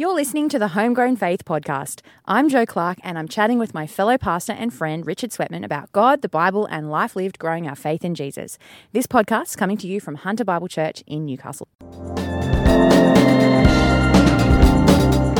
You're 0.00 0.14
listening 0.14 0.48
to 0.48 0.58
the 0.58 0.68
Homegrown 0.68 1.16
Faith 1.16 1.44
podcast. 1.44 2.00
I'm 2.24 2.48
Joe 2.48 2.64
Clark, 2.64 2.96
and 3.02 3.18
I'm 3.18 3.28
chatting 3.28 3.58
with 3.58 3.74
my 3.74 3.86
fellow 3.86 4.16
pastor 4.16 4.54
and 4.54 4.72
friend 4.72 5.06
Richard 5.06 5.28
Sweatman 5.28 5.62
about 5.62 5.92
God, 5.92 6.22
the 6.22 6.28
Bible, 6.30 6.64
and 6.64 6.90
life 6.90 7.14
lived 7.14 7.38
growing 7.38 7.68
our 7.68 7.74
faith 7.74 8.02
in 8.02 8.14
Jesus. 8.14 8.56
This 8.92 9.06
podcast 9.06 9.48
is 9.48 9.56
coming 9.56 9.76
to 9.76 9.86
you 9.86 10.00
from 10.00 10.14
Hunter 10.14 10.42
Bible 10.42 10.68
Church 10.68 11.04
in 11.06 11.26
Newcastle. 11.26 11.68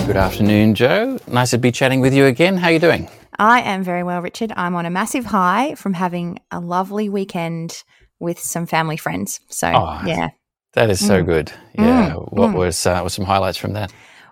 Good 0.07 0.19
afternoon, 0.19 0.75
Joe. 0.75 1.19
Nice 1.27 1.53
to 1.53 1.59
be 1.59 1.73
chatting 1.73 2.03
with 2.03 2.13
you 2.13 2.27
again. 2.27 2.59
How 2.59 2.67
are 2.69 2.73
you 2.73 2.79
doing? 2.81 3.09
I 3.39 3.63
am 3.63 3.83
very 3.83 4.03
well, 4.03 4.21
Richard. 4.21 4.53
I'm 4.55 4.75
on 4.75 4.85
a 4.85 4.91
massive 4.91 5.25
high 5.25 5.75
from 5.75 5.95
having 5.95 6.39
a 6.51 6.61
lovely 6.61 7.09
weekend 7.09 7.83
with 8.19 8.39
some 8.39 8.67
family 8.67 8.99
friends. 8.99 9.41
So, 9.49 9.69
Oh, 9.75 10.03
yeah. 10.05 10.29
That 10.75 10.91
is 10.91 11.05
so 11.05 11.23
Mm. 11.23 11.27
good. 11.27 11.53
Yeah. 11.79 12.11
Mm, 12.11 12.33
What 12.33 12.51
mm. 12.51 12.55
was 12.57 12.85
uh, 12.87 13.01
was 13.03 13.15
some 13.15 13.25
highlights 13.25 13.57
from 13.57 13.73
that? 13.73 13.91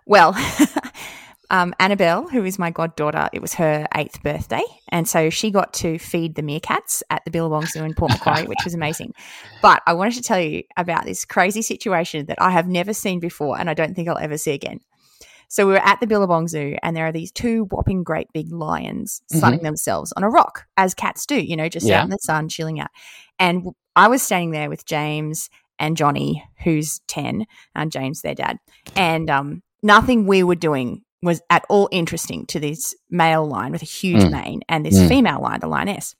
Well, 0.09 0.35
um, 1.51 1.75
Annabelle, 1.79 2.27
who 2.29 2.45
is 2.45 2.59
my 2.59 2.71
goddaughter, 2.71 3.29
it 3.33 3.43
was 3.43 3.55
her 3.55 3.87
eighth 3.95 4.23
birthday. 4.23 4.63
And 4.89 5.07
so 5.07 5.29
she 5.29 5.51
got 5.51 5.75
to 5.75 5.99
feed 5.99 6.35
the 6.35 6.43
meerkats 6.43 7.03
at 7.11 7.25
the 7.27 7.31
Billabong 7.31 7.67
Zoo 7.67 7.85
in 7.85 7.93
Port 7.95 8.13
Macquarie, 8.13 8.47
which 8.47 8.65
was 8.65 8.73
amazing. 8.75 9.13
But 9.61 9.83
I 9.87 9.93
wanted 9.93 10.15
to 10.15 10.23
tell 10.23 10.41
you 10.41 10.63
about 10.79 11.05
this 11.05 11.27
crazy 11.27 11.61
situation 11.61 12.25
that 12.27 12.41
I 12.41 12.51
have 12.51 12.67
never 12.67 12.95
seen 12.95 13.21
before 13.21 13.61
and 13.61 13.69
I 13.69 13.75
don't 13.75 13.95
think 13.95 14.09
I'll 14.09 14.19
ever 14.19 14.39
see 14.39 14.53
again. 14.53 14.81
So 15.51 15.67
we 15.67 15.73
were 15.73 15.87
at 15.87 16.01
the 16.01 16.07
Billabong 16.07 16.49
Zoo 16.49 16.77
and 16.83 16.97
there 16.97 17.07
are 17.07 17.13
these 17.13 17.31
two 17.33 17.65
whopping 17.71 18.03
great 18.03 18.29
big 18.33 18.51
lions 18.51 19.23
sunning 19.31 19.63
themselves 19.63 20.13
on 20.17 20.23
a 20.25 20.29
rock, 20.31 20.67
as 20.79 20.95
cats 20.95 21.27
do, 21.27 21.39
you 21.41 21.57
know, 21.57 21.69
just 21.69 21.87
Yeah. 21.87 22.01
out 22.01 22.05
in 22.05 22.11
the 22.11 22.19
sun, 22.23 22.49
chilling 22.49 22.81
out. 22.81 22.91
And 23.39 23.69
I 23.95 24.09
was 24.09 24.23
standing 24.23 24.53
there 24.53 24.69
with 24.71 24.85
James 24.87 25.51
and 25.79 25.97
Johnny, 25.97 26.45
who's 26.65 27.01
10, 27.09 27.47
and 27.75 27.93
James, 27.93 28.21
their 28.23 28.35
dad. 28.35 28.59
And 28.97 29.31
um, 29.31 29.63
nothing 29.83 30.27
we 30.27 30.43
were 30.43 30.55
doing 30.55 31.03
was 31.23 31.41
at 31.51 31.65
all 31.69 31.89
interesting 31.91 32.47
to 32.47 32.61
this 32.61 32.95
male 33.11 33.47
lion 33.47 33.73
with 33.73 33.83
a 33.83 33.87
huge 33.87 34.23
Mm. 34.23 34.31
mane 34.31 34.61
and 34.69 34.87
this 34.87 34.97
Mm. 34.97 35.09
female 35.09 35.41
lion, 35.41 35.61
the 35.61 35.67
lioness. 35.67 36.15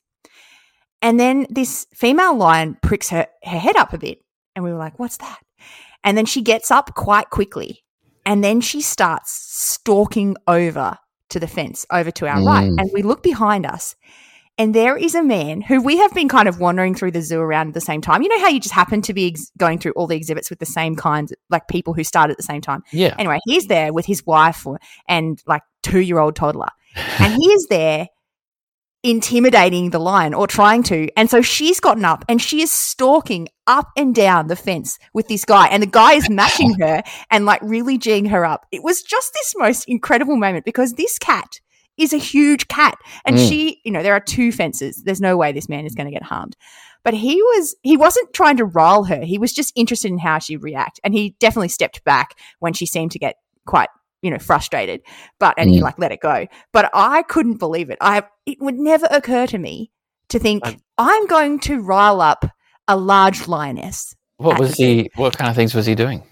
And 1.01 1.21
then 1.21 1.47
this 1.49 1.87
female 1.95 2.35
lion 2.37 2.77
pricks 2.83 3.09
her, 3.11 3.29
her 3.45 3.59
head 3.59 3.77
up 3.77 3.93
a 3.93 3.99
bit. 3.99 4.19
And 4.57 4.65
we 4.65 4.73
were 4.73 4.79
like, 4.79 4.99
what's 4.99 5.19
that? 5.19 5.39
And 6.03 6.19
then 6.19 6.27
she 6.27 6.43
gets 6.43 6.71
up 6.71 6.95
quite 6.95 7.31
quickly. 7.31 7.85
And 8.27 8.43
then 8.43 8.61
she 8.61 8.81
starts 8.81 9.31
stalking 9.33 10.37
over 10.49 10.99
to 11.31 11.39
the 11.41 11.47
fence, 11.47 11.87
over 11.93 12.11
to 12.11 12.27
our 12.27 12.43
right. 12.45 12.69
Mm. 12.69 12.81
And 12.81 12.91
we 12.93 13.03
look 13.03 13.23
behind 13.23 13.67
us. 13.67 13.95
And 14.59 14.75
there 14.75 14.97
is 14.97 15.15
a 15.15 15.23
man 15.23 15.61
who 15.61 15.81
we 15.81 15.99
have 15.99 16.13
been 16.13 16.29
kind 16.29 16.49
of 16.49 16.59
wandering 16.59 16.95
through 16.95 17.13
the 17.13 17.23
zoo 17.23 17.41
around 17.41 17.69
at 17.69 17.75
the 17.75 17.81
same 17.81 18.01
time. 18.01 18.23
You 18.23 18.29
know 18.29 18.41
how 18.41 18.49
you 18.49 18.59
just 18.59 18.75
happen 18.75 19.01
to 19.03 19.15
be 19.15 19.29
ex- 19.29 19.53
going 19.57 19.79
through 19.79 19.93
all 19.93 20.09
the 20.09 20.17
exhibits 20.17 20.51
with 20.51 20.59
the 20.59 20.67
same 20.67 20.97
kinds, 20.97 21.33
like 21.49 21.69
people 21.69 21.95
who 21.95 22.03
start 22.03 22.31
at 22.31 22.37
the 22.37 22.43
same 22.43 22.61
time. 22.61 22.83
Yeah. 22.93 23.15
Anyway, 23.19 23.39
he's 23.47 23.67
there 23.67 23.93
with 23.93 24.05
his 24.05 24.27
wife 24.27 24.67
and 25.09 25.41
like 25.47 25.63
two 25.85 26.01
year 26.01 26.19
old 26.19 26.37
toddler. 26.37 26.69
And 27.21 27.35
he 27.35 27.49
is 27.51 27.67
there 27.71 28.09
intimidating 29.05 29.91
the 29.91 29.99
lion 29.99 30.35
or 30.35 30.47
trying 30.47 30.83
to. 30.85 31.09
And 31.17 31.31
so 31.31 31.41
she's 31.41 31.79
gotten 31.79 32.05
up 32.05 32.25
and 32.29 32.43
she 32.43 32.61
is 32.61 32.73
stalking 32.73 33.49
up 33.67 33.89
and 33.97 34.15
down 34.15 34.49
the 34.49 34.57
fence 34.57 34.99
with 35.13 35.29
this 35.29 35.45
guy. 35.45 35.69
And 35.69 35.83
the 35.83 35.87
guy 35.87 36.15
is 36.15 36.29
matching 36.31 36.75
her 36.81 37.03
and 37.31 37.47
like 37.47 37.61
really 37.63 37.99
geeing 37.99 38.29
her 38.31 38.45
up. 38.45 38.67
It 38.73 38.83
was 38.83 39.03
just 39.03 39.33
this 39.35 39.55
most 39.57 39.85
incredible 39.89 40.37
moment 40.37 40.65
because 40.65 40.95
this 40.95 41.19
cat 41.19 41.61
is 41.99 42.13
a 42.13 42.19
huge 42.19 42.69
cat. 42.69 42.97
And 43.25 43.37
Mm. 43.37 43.49
she, 43.49 43.81
you 43.85 43.91
know, 43.93 44.03
there 44.03 44.15
are 44.15 44.21
two 44.21 44.53
fences. 44.53 45.03
There's 45.05 45.21
no 45.21 45.37
way 45.37 45.53
this 45.53 45.69
man 45.69 45.85
is 45.87 45.95
going 45.95 46.07
to 46.07 46.13
get 46.13 46.23
harmed. 46.23 46.57
But 47.05 47.15
he 47.15 47.37
was, 47.43 47.75
he 47.83 47.97
wasn't 47.97 48.33
trying 48.35 48.57
to 48.59 48.65
rile 48.65 49.05
her. 49.05 49.25
He 49.25 49.39
was 49.39 49.53
just 49.53 49.73
interested 49.77 50.11
in 50.11 50.19
how 50.19 50.39
she'd 50.39 50.63
react. 50.63 51.01
And 51.05 51.15
he 51.15 51.37
definitely 51.39 51.69
stepped 51.69 52.03
back 52.05 52.35
when 52.59 52.73
she 52.73 52.87
seemed 52.87 53.13
to 53.13 53.19
get 53.19 53.37
quite, 53.67 53.89
you 54.23 54.31
know, 54.31 54.39
frustrated. 54.39 55.03
But, 55.39 55.55
and 55.59 55.71
he 55.71 55.79
Mm. 55.79 55.83
like 55.83 55.99
let 55.99 56.13
it 56.13 56.21
go. 56.21 56.47
But 56.73 56.91
I 56.93 57.23
couldn't 57.23 57.59
believe 57.59 57.91
it. 57.91 57.99
I, 58.01 58.23
it 58.47 58.59
would 58.61 58.75
never 58.77 59.07
occur 59.11 59.47
to 59.47 59.59
me 59.59 59.91
to 60.29 60.39
think, 60.39 60.63
I'm 60.99 61.27
going 61.27 61.61
to 61.61 61.81
rile 61.81 62.21
up 62.21 62.45
a 62.87 62.97
large 62.97 63.49
lioness. 63.49 64.15
What 64.39 64.59
was 64.59 64.75
he? 64.75 65.11
What 65.17 65.37
kind 65.39 65.49
of 65.51 65.57
things 65.57 65.75
was 65.75 65.87
he 65.87 65.95
doing? 65.95 66.23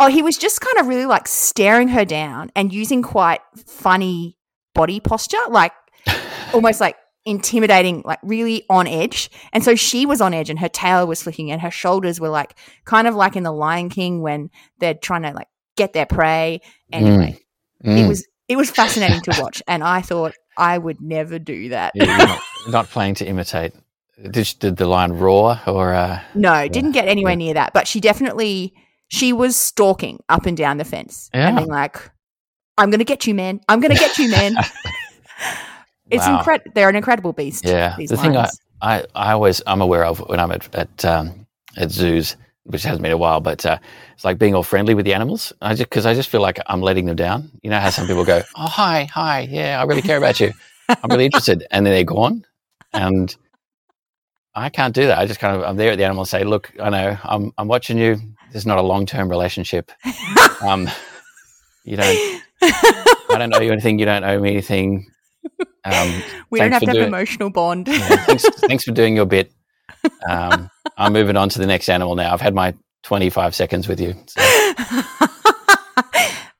Oh, 0.00 0.06
he 0.08 0.22
was 0.22 0.36
just 0.38 0.60
kind 0.60 0.78
of 0.78 0.86
really 0.86 1.06
like 1.06 1.28
staring 1.28 1.88
her 1.88 2.04
down 2.04 2.50
and 2.56 2.72
using 2.72 3.02
quite 3.02 3.40
funny 3.66 4.36
body 4.74 5.00
posture, 5.00 5.38
like 5.48 5.72
almost 6.52 6.80
like 6.80 6.96
intimidating, 7.24 8.02
like 8.04 8.18
really 8.22 8.64
on 8.68 8.86
edge. 8.86 9.30
And 9.52 9.64
so 9.64 9.74
she 9.74 10.04
was 10.06 10.20
on 10.20 10.34
edge 10.34 10.50
and 10.50 10.58
her 10.58 10.68
tail 10.68 11.06
was 11.06 11.22
flicking 11.22 11.50
and 11.50 11.60
her 11.62 11.70
shoulders 11.70 12.20
were 12.20 12.28
like 12.28 12.54
kind 12.84 13.08
of 13.08 13.14
like 13.14 13.34
in 13.36 13.42
the 13.42 13.52
Lion 13.52 13.88
King 13.88 14.20
when 14.20 14.50
they're 14.78 14.94
trying 14.94 15.22
to 15.22 15.32
like 15.32 15.48
get 15.76 15.92
their 15.92 16.06
prey. 16.06 16.60
Anyway, 16.92 17.38
it 17.82 17.86
Mm. 17.88 18.08
was 18.08 18.26
it 18.48 18.56
was 18.56 18.70
fascinating 18.70 19.20
to 19.22 19.32
watch 19.40 19.62
and 19.66 19.82
I 19.82 20.00
thought 20.02 20.34
I 20.56 20.76
would 20.78 21.00
never 21.00 21.38
do 21.38 21.70
that. 21.70 21.92
Yeah, 21.94 22.16
not, 22.16 22.40
not 22.68 22.88
planning 22.88 23.14
to 23.16 23.26
imitate. 23.26 23.72
Did, 24.30 24.54
did 24.60 24.76
the 24.76 24.86
lion 24.86 25.18
roar 25.18 25.60
or? 25.66 25.92
Uh, 25.92 26.20
No, 26.34 26.68
didn't 26.68 26.92
get 26.92 27.08
anywhere 27.08 27.32
Yeah. 27.32 27.36
near 27.36 27.54
that. 27.54 27.72
But 27.72 27.88
she 27.88 28.00
definitely 28.00 28.74
she 29.08 29.32
was 29.32 29.56
stalking 29.56 30.20
up 30.28 30.46
and 30.46 30.56
down 30.56 30.76
the 30.78 30.84
fence 30.84 31.28
and 31.32 31.56
being 31.56 31.68
like, 31.68 32.10
"I'm 32.78 32.90
going 32.90 32.98
to 32.98 33.04
get 33.04 33.26
you, 33.26 33.34
man. 33.34 33.60
I'm 33.68 33.80
going 33.80 33.92
to 33.94 33.98
get 33.98 34.18
you, 34.18 34.30
man." 34.30 34.56
it's 36.10 36.26
Wow. 36.26 36.38
incredible. 36.38 36.70
They're 36.74 36.88
an 36.88 36.96
incredible 36.96 37.32
beast. 37.32 37.64
Yeah, 37.64 37.96
the 37.96 38.16
thing 38.16 38.36
I. 38.36 38.48
I, 38.82 39.04
I 39.14 39.32
always 39.32 39.62
I'm 39.66 39.80
aware 39.80 40.04
of 40.04 40.18
when 40.28 40.38
I'm 40.38 40.52
at 40.52 40.74
at, 40.74 41.04
um, 41.06 41.46
at 41.78 41.90
zoos, 41.90 42.36
which 42.64 42.82
hasn't 42.82 43.02
been 43.02 43.12
a 43.12 43.16
while, 43.16 43.40
but 43.40 43.64
uh, 43.64 43.78
it's 44.12 44.24
like 44.24 44.36
being 44.36 44.54
all 44.54 44.62
friendly 44.62 44.92
with 44.94 45.06
the 45.06 45.14
animals. 45.14 45.52
I 45.62 45.70
just 45.74 45.88
because 45.88 46.04
I 46.04 46.12
just 46.12 46.28
feel 46.28 46.42
like 46.42 46.58
I'm 46.66 46.82
letting 46.82 47.06
them 47.06 47.16
down. 47.16 47.50
You 47.62 47.70
know 47.70 47.80
how 47.80 47.88
some 47.90 48.06
people 48.06 48.24
go, 48.26 48.42
"Oh 48.56 48.66
hi, 48.66 49.04
hi, 49.04 49.48
yeah, 49.50 49.80
I 49.80 49.84
really 49.84 50.02
care 50.02 50.18
about 50.18 50.38
you. 50.38 50.52
I'm 50.90 51.08
really 51.10 51.24
interested," 51.30 51.66
and 51.70 51.86
then 51.86 51.94
they're 51.94 52.04
gone, 52.04 52.44
and 52.92 53.34
I 54.54 54.68
can't 54.68 54.94
do 54.94 55.06
that. 55.06 55.18
I 55.18 55.24
just 55.26 55.40
kind 55.40 55.56
of 55.56 55.62
I'm 55.62 55.76
there 55.76 55.92
at 55.92 55.96
the 55.96 56.04
animal 56.04 56.22
and 56.22 56.28
say, 56.28 56.44
"Look, 56.44 56.70
I 56.82 56.90
know 56.90 57.16
I'm 57.24 57.52
I'm 57.56 57.68
watching 57.68 57.96
you. 57.96 58.16
This 58.52 58.62
is 58.62 58.66
not 58.66 58.76
a 58.78 58.82
long 58.82 59.06
term 59.06 59.30
relationship. 59.30 59.90
Um, 60.62 60.88
you 61.84 61.96
don't 61.96 62.42
I 62.72 63.36
don't 63.38 63.50
know 63.50 63.60
you 63.60 63.72
anything. 63.72 63.98
You 63.98 64.06
don't 64.06 64.24
owe 64.24 64.40
me 64.40 64.50
anything." 64.52 65.06
Um, 65.84 66.22
we 66.50 66.58
don't 66.60 66.72
have 66.72 66.80
to 66.80 66.86
have 66.86 66.94
doing- 66.94 67.02
an 67.08 67.08
emotional 67.08 67.50
bond. 67.50 67.88
yeah, 67.88 67.98
thanks, 68.24 68.44
thanks 68.60 68.84
for 68.84 68.92
doing 68.92 69.16
your 69.16 69.26
bit. 69.26 69.52
Um, 70.28 70.70
I'm 70.96 71.12
moving 71.12 71.36
on 71.36 71.48
to 71.50 71.58
the 71.58 71.66
next 71.66 71.88
animal 71.88 72.14
now. 72.14 72.32
I've 72.32 72.40
had 72.40 72.54
my 72.54 72.74
25 73.02 73.54
seconds 73.54 73.86
with 73.88 74.00
you. 74.00 74.14
So, 74.26 74.40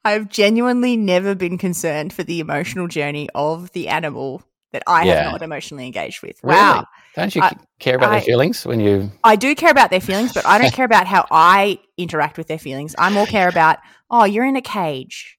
I've 0.07 0.29
genuinely 0.29 0.97
never 0.99 1.35
been 1.35 1.57
concerned 1.57 2.13
for 2.13 2.23
the 2.23 2.41
emotional 2.41 2.89
journey 2.89 3.29
of 3.35 3.73
the 3.73 3.89
animal 3.89 4.43
that 4.73 4.83
I 4.87 5.05
Yeah. 5.05 5.23
have 5.23 5.33
not 5.33 5.43
emotionally 5.43 5.87
engaged 5.87 6.21
with. 6.23 6.37
Really? 6.43 6.57
Wow. 6.57 6.85
don't 7.17 7.35
you 7.35 7.41
I- 7.41 7.53
care 7.79 7.97
about 7.97 8.11
I- 8.11 8.17
their 8.17 8.23
feelings 8.23 8.67
when 8.67 8.81
you? 8.81 9.11
I 9.23 9.37
do 9.37 9.55
care 9.55 9.71
about 9.71 9.89
their 9.91 10.01
feelings, 10.03 10.35
but 10.35 10.45
I 10.45 10.59
don't 10.59 10.73
care 10.75 10.85
about 10.85 11.07
how 11.07 11.27
I 11.31 11.79
interact 11.97 12.37
with 12.37 12.49
their 12.49 12.59
feelings. 12.59 12.95
I 12.99 13.09
more 13.11 13.25
care 13.25 13.49
about, 13.49 13.79
oh, 14.11 14.25
you're 14.25 14.45
in 14.45 14.57
a 14.57 14.63
cage. 14.63 15.39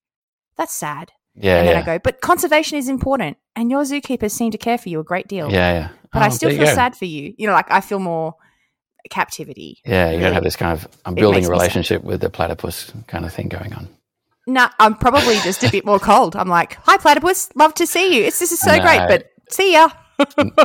That's 0.57 0.73
sad. 0.73 1.11
Yeah, 1.37 1.57
and 1.59 1.67
then 1.67 1.75
yeah, 1.75 1.81
I 1.81 1.85
go, 1.85 1.99
but 1.99 2.21
conservation 2.21 2.77
is 2.77 2.87
important, 2.87 3.37
and 3.57 3.69
your 3.69 3.83
zookeepers 3.83 4.31
seem 4.31 4.51
to 4.51 4.57
care 4.57 4.77
for 4.77 4.87
you 4.89 4.99
a 5.01 5.03
great 5.03 5.27
deal. 5.27 5.51
yeah, 5.51 5.73
yeah. 5.73 5.89
But 6.13 6.21
I 6.21 6.27
Oh, 6.27 6.29
still 6.29 6.49
feel 6.49 6.65
sad 6.67 6.95
for 6.95 7.03
you. 7.05 7.33
You 7.37 7.47
know, 7.47 7.53
like 7.53 7.69
I 7.69 7.81
feel 7.81 7.99
more 7.99 8.35
captivity. 9.09 9.81
Yeah, 9.85 10.11
you 10.11 10.13
got 10.13 10.17
to 10.17 10.23
really. 10.23 10.33
have 10.35 10.43
this 10.43 10.55
kind 10.55 10.71
of 10.71 10.87
I'm 11.05 11.13
building 11.15 11.45
a 11.45 11.49
relationship 11.49 12.03
with 12.03 12.21
the 12.21 12.29
platypus 12.29 12.91
kind 13.07 13.25
of 13.25 13.33
thing 13.33 13.49
going 13.49 13.73
on. 13.73 13.89
No, 14.47 14.67
I'm 14.79 14.95
probably 14.95 15.35
just 15.39 15.63
a 15.63 15.71
bit 15.71 15.85
more 15.85 15.99
cold. 15.99 16.35
I'm 16.35 16.47
like, 16.47 16.75
hi, 16.83 16.97
platypus, 16.97 17.49
love 17.55 17.73
to 17.75 17.87
see 17.87 18.15
you. 18.17 18.23
It's 18.23 18.39
this 18.39 18.51
is 18.51 18.59
so 18.59 18.71
I 18.71 18.79
great, 18.79 19.07
but 19.07 19.31
see 19.49 19.73
ya. 19.73 19.89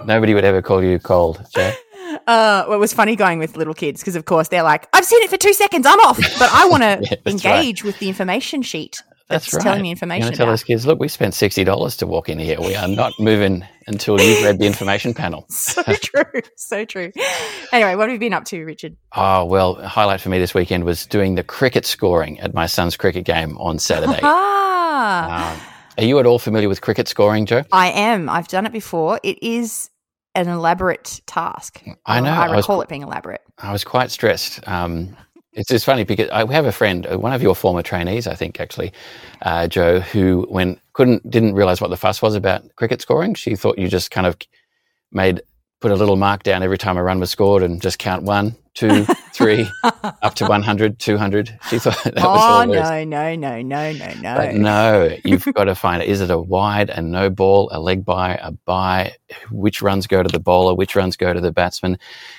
Nobody 0.05 0.35
would 0.35 0.45
ever 0.45 0.63
call 0.63 0.83
you 0.85 0.99
cold, 0.99 1.45
Joe. 1.55 1.73
Uh, 2.27 2.65
well, 2.67 2.73
it 2.75 2.81
was 2.81 2.93
funny 2.93 3.15
going 3.15 3.39
with 3.39 3.57
little 3.57 3.73
kids 3.73 4.01
because, 4.01 4.17
of 4.17 4.25
course, 4.25 4.49
they're 4.49 4.65
like, 4.65 4.89
I've 4.93 5.05
seen 5.05 5.23
it 5.23 5.31
for 5.31 5.37
two 5.37 5.53
seconds, 5.53 5.87
I'm 5.87 6.01
off. 6.01 6.19
But 6.41 6.51
I 6.53 6.67
want 6.69 6.83
to 6.83 6.99
Yeah, 7.09 7.17
that's 7.25 7.45
right. 7.45 7.59
engage 7.61 7.85
with 7.85 8.01
the 8.01 8.09
information 8.09 8.63
sheet. 8.63 9.01
That's 9.31 9.47
That's 9.47 9.55
right. 9.55 9.63
telling 9.63 9.83
me 9.83 9.91
information 9.91 10.31
to 10.31 10.37
tell 10.37 10.45
about. 10.47 10.53
those 10.53 10.65
kids, 10.65 10.87
look, 10.87 10.99
we 11.01 11.09
spent 11.09 11.33
sixty 11.35 11.65
dollars 11.65 11.97
to 11.99 12.07
walk 12.07 12.29
in 12.29 12.39
here. 12.39 12.61
We 12.61 12.75
are 12.75 12.89
not 12.89 13.13
moving 13.19 13.65
until 13.87 14.21
you've 14.21 14.43
read 14.43 14.59
the 14.59 14.67
information 14.67 15.15
panel. 15.15 15.47
So 15.51 15.83
true. 15.85 16.41
So 16.57 16.85
true. 16.85 17.13
Anyway, 17.73 17.95
what 17.95 18.09
have 18.09 18.13
you 18.13 18.19
been 18.19 18.35
up 18.35 18.45
to, 18.47 18.63
Richard? 18.65 18.97
Oh 19.15 19.45
well, 19.45 19.75
highlight 19.77 20.21
for 20.21 20.29
me 20.29 20.39
this 20.39 20.53
weekend 20.53 20.85
was 20.85 21.07
doing 21.07 21.37
the 21.37 21.43
cricket 21.45 21.87
scoring 21.87 22.39
at 22.41 22.53
my 22.55 22.67
son's 22.67 22.97
cricket 22.97 23.25
game 23.25 23.57
on 23.59 23.79
Saturday. 23.79 24.21
Ah, 24.93 25.55
Um, 25.55 25.61
are 25.99 26.05
you 26.05 26.19
at 26.19 26.27
all 26.27 26.39
familiar 26.39 26.69
with 26.69 26.81
cricket 26.81 27.09
scoring, 27.09 27.47
Joe? 27.47 27.63
I 27.73 27.91
am. 27.91 28.29
I've 28.29 28.49
done 28.49 28.67
it 28.67 28.73
before. 28.73 29.19
It 29.23 29.43
is 29.43 29.89
an 30.35 30.49
elaborate 30.49 31.21
task. 31.27 31.83
I 32.07 32.21
know. 32.21 32.31
I 32.31 32.47
I 32.47 32.49
was- 32.49 32.65
recall 32.65 32.81
it 32.83 32.89
being 32.89 33.03
elaborate. 33.03 33.41
I 33.59 33.73
was 33.73 33.85
quite 33.85 34.11
stressed. 34.11 34.67
Um, 34.69 35.17
it's 35.53 35.69
just 35.69 35.85
funny 35.85 36.05
because 36.05 36.29
I 36.31 36.45
we 36.45 36.55
have 36.55 36.67
a 36.67 36.73
friend, 36.73 37.07
uh, 37.07 37.19
one 37.19 37.33
of 37.33 37.43
your 37.43 37.55
former 37.55 37.83
trainees, 37.83 38.27
I 38.27 38.35
think 38.35 38.61
actually, 38.61 38.93
uh, 39.43 39.67
Joe, 39.69 40.01
who 40.01 40.47
when 40.49 40.79
couldn't 40.93 41.29
didn't 41.29 41.55
realize 41.55 41.81
what 41.81 41.91
the 41.91 41.97
fuss 41.97 42.23
was 42.23 42.35
about 42.35 42.65
cricket 42.77 43.01
scoring. 43.01 43.35
She 43.35 43.57
thought 43.57 43.79
you 43.79 43.89
just 43.89 44.11
kind 44.11 44.27
of 44.27 44.37
made 45.13 45.43
put 45.81 45.91
a 45.91 45.97
little 45.97 46.17
mark 46.17 46.43
down 46.43 46.63
every 46.63 46.79
time 46.79 46.97
a 46.97 47.03
run 47.03 47.19
was 47.19 47.31
scored 47.31 47.63
and 47.63 47.81
just 47.81 47.99
count 47.99 48.23
one, 48.23 48.55
two, 48.75 49.05
three, 49.33 49.67
up 49.83 50.35
to 50.35 50.47
100, 50.47 50.99
200. 50.99 51.59
She 51.69 51.79
thought 51.79 51.99
that 52.05 52.15
was 52.17 52.25
all 52.25 52.61
oh 52.61 52.65
no, 52.65 53.05
no, 53.05 53.35
no, 53.35 53.63
no, 53.63 53.93
no, 53.93 54.15
no. 54.21 54.35
But 54.37 54.55
no, 54.55 55.17
you've 55.25 55.45
got 55.55 55.65
to 55.65 55.75
find 55.75 56.03
is 56.03 56.21
it 56.21 56.31
a 56.31 56.39
wide, 56.39 56.91
a 56.91 57.01
no 57.01 57.31
ball, 57.31 57.71
a 57.73 57.81
leg 57.81 58.05
bye, 58.05 58.39
a 58.43 58.53
bye? 58.53 59.15
Which 59.51 59.83
runs 59.83 60.07
go 60.07 60.23
to 60.23 60.29
the 60.29 60.41
bowler? 60.41 60.75
Which 60.75 60.95
runs 60.95 61.17
go 61.17 61.33
to 61.33 61.41
the 61.41 61.53
batsman? 61.53 61.99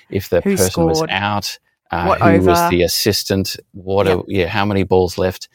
If 0.10 0.30
the 0.30 0.42
Who 0.42 0.56
person 0.56 0.86
was 0.86 1.04
out, 1.10 1.58
uh, 1.92 2.06
What 2.06 2.22
who 2.22 2.42
was 2.46 2.70
the 2.70 2.84
assistant? 2.84 3.58
What? 3.74 4.08
Yep. 4.08 4.20
A, 4.20 4.24
yeah, 4.28 4.48
how 4.48 4.66
many 4.66 4.84
balls 4.84 5.18
left? 5.18 5.50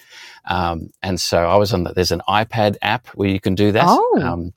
Um, 0.45 0.91
and 1.03 1.21
so 1.21 1.39
I 1.39 1.57
was 1.57 1.73
on. 1.73 1.85
The, 1.85 1.93
there's 1.95 2.13
an 2.13 2.23
iPad 2.29 2.77
app 2.83 3.09
where 3.09 3.29
you 3.29 3.41
can 3.41 3.55
do 3.55 3.73
that, 3.73 3.85
Oh. 3.87 4.21
um, 4.23 4.53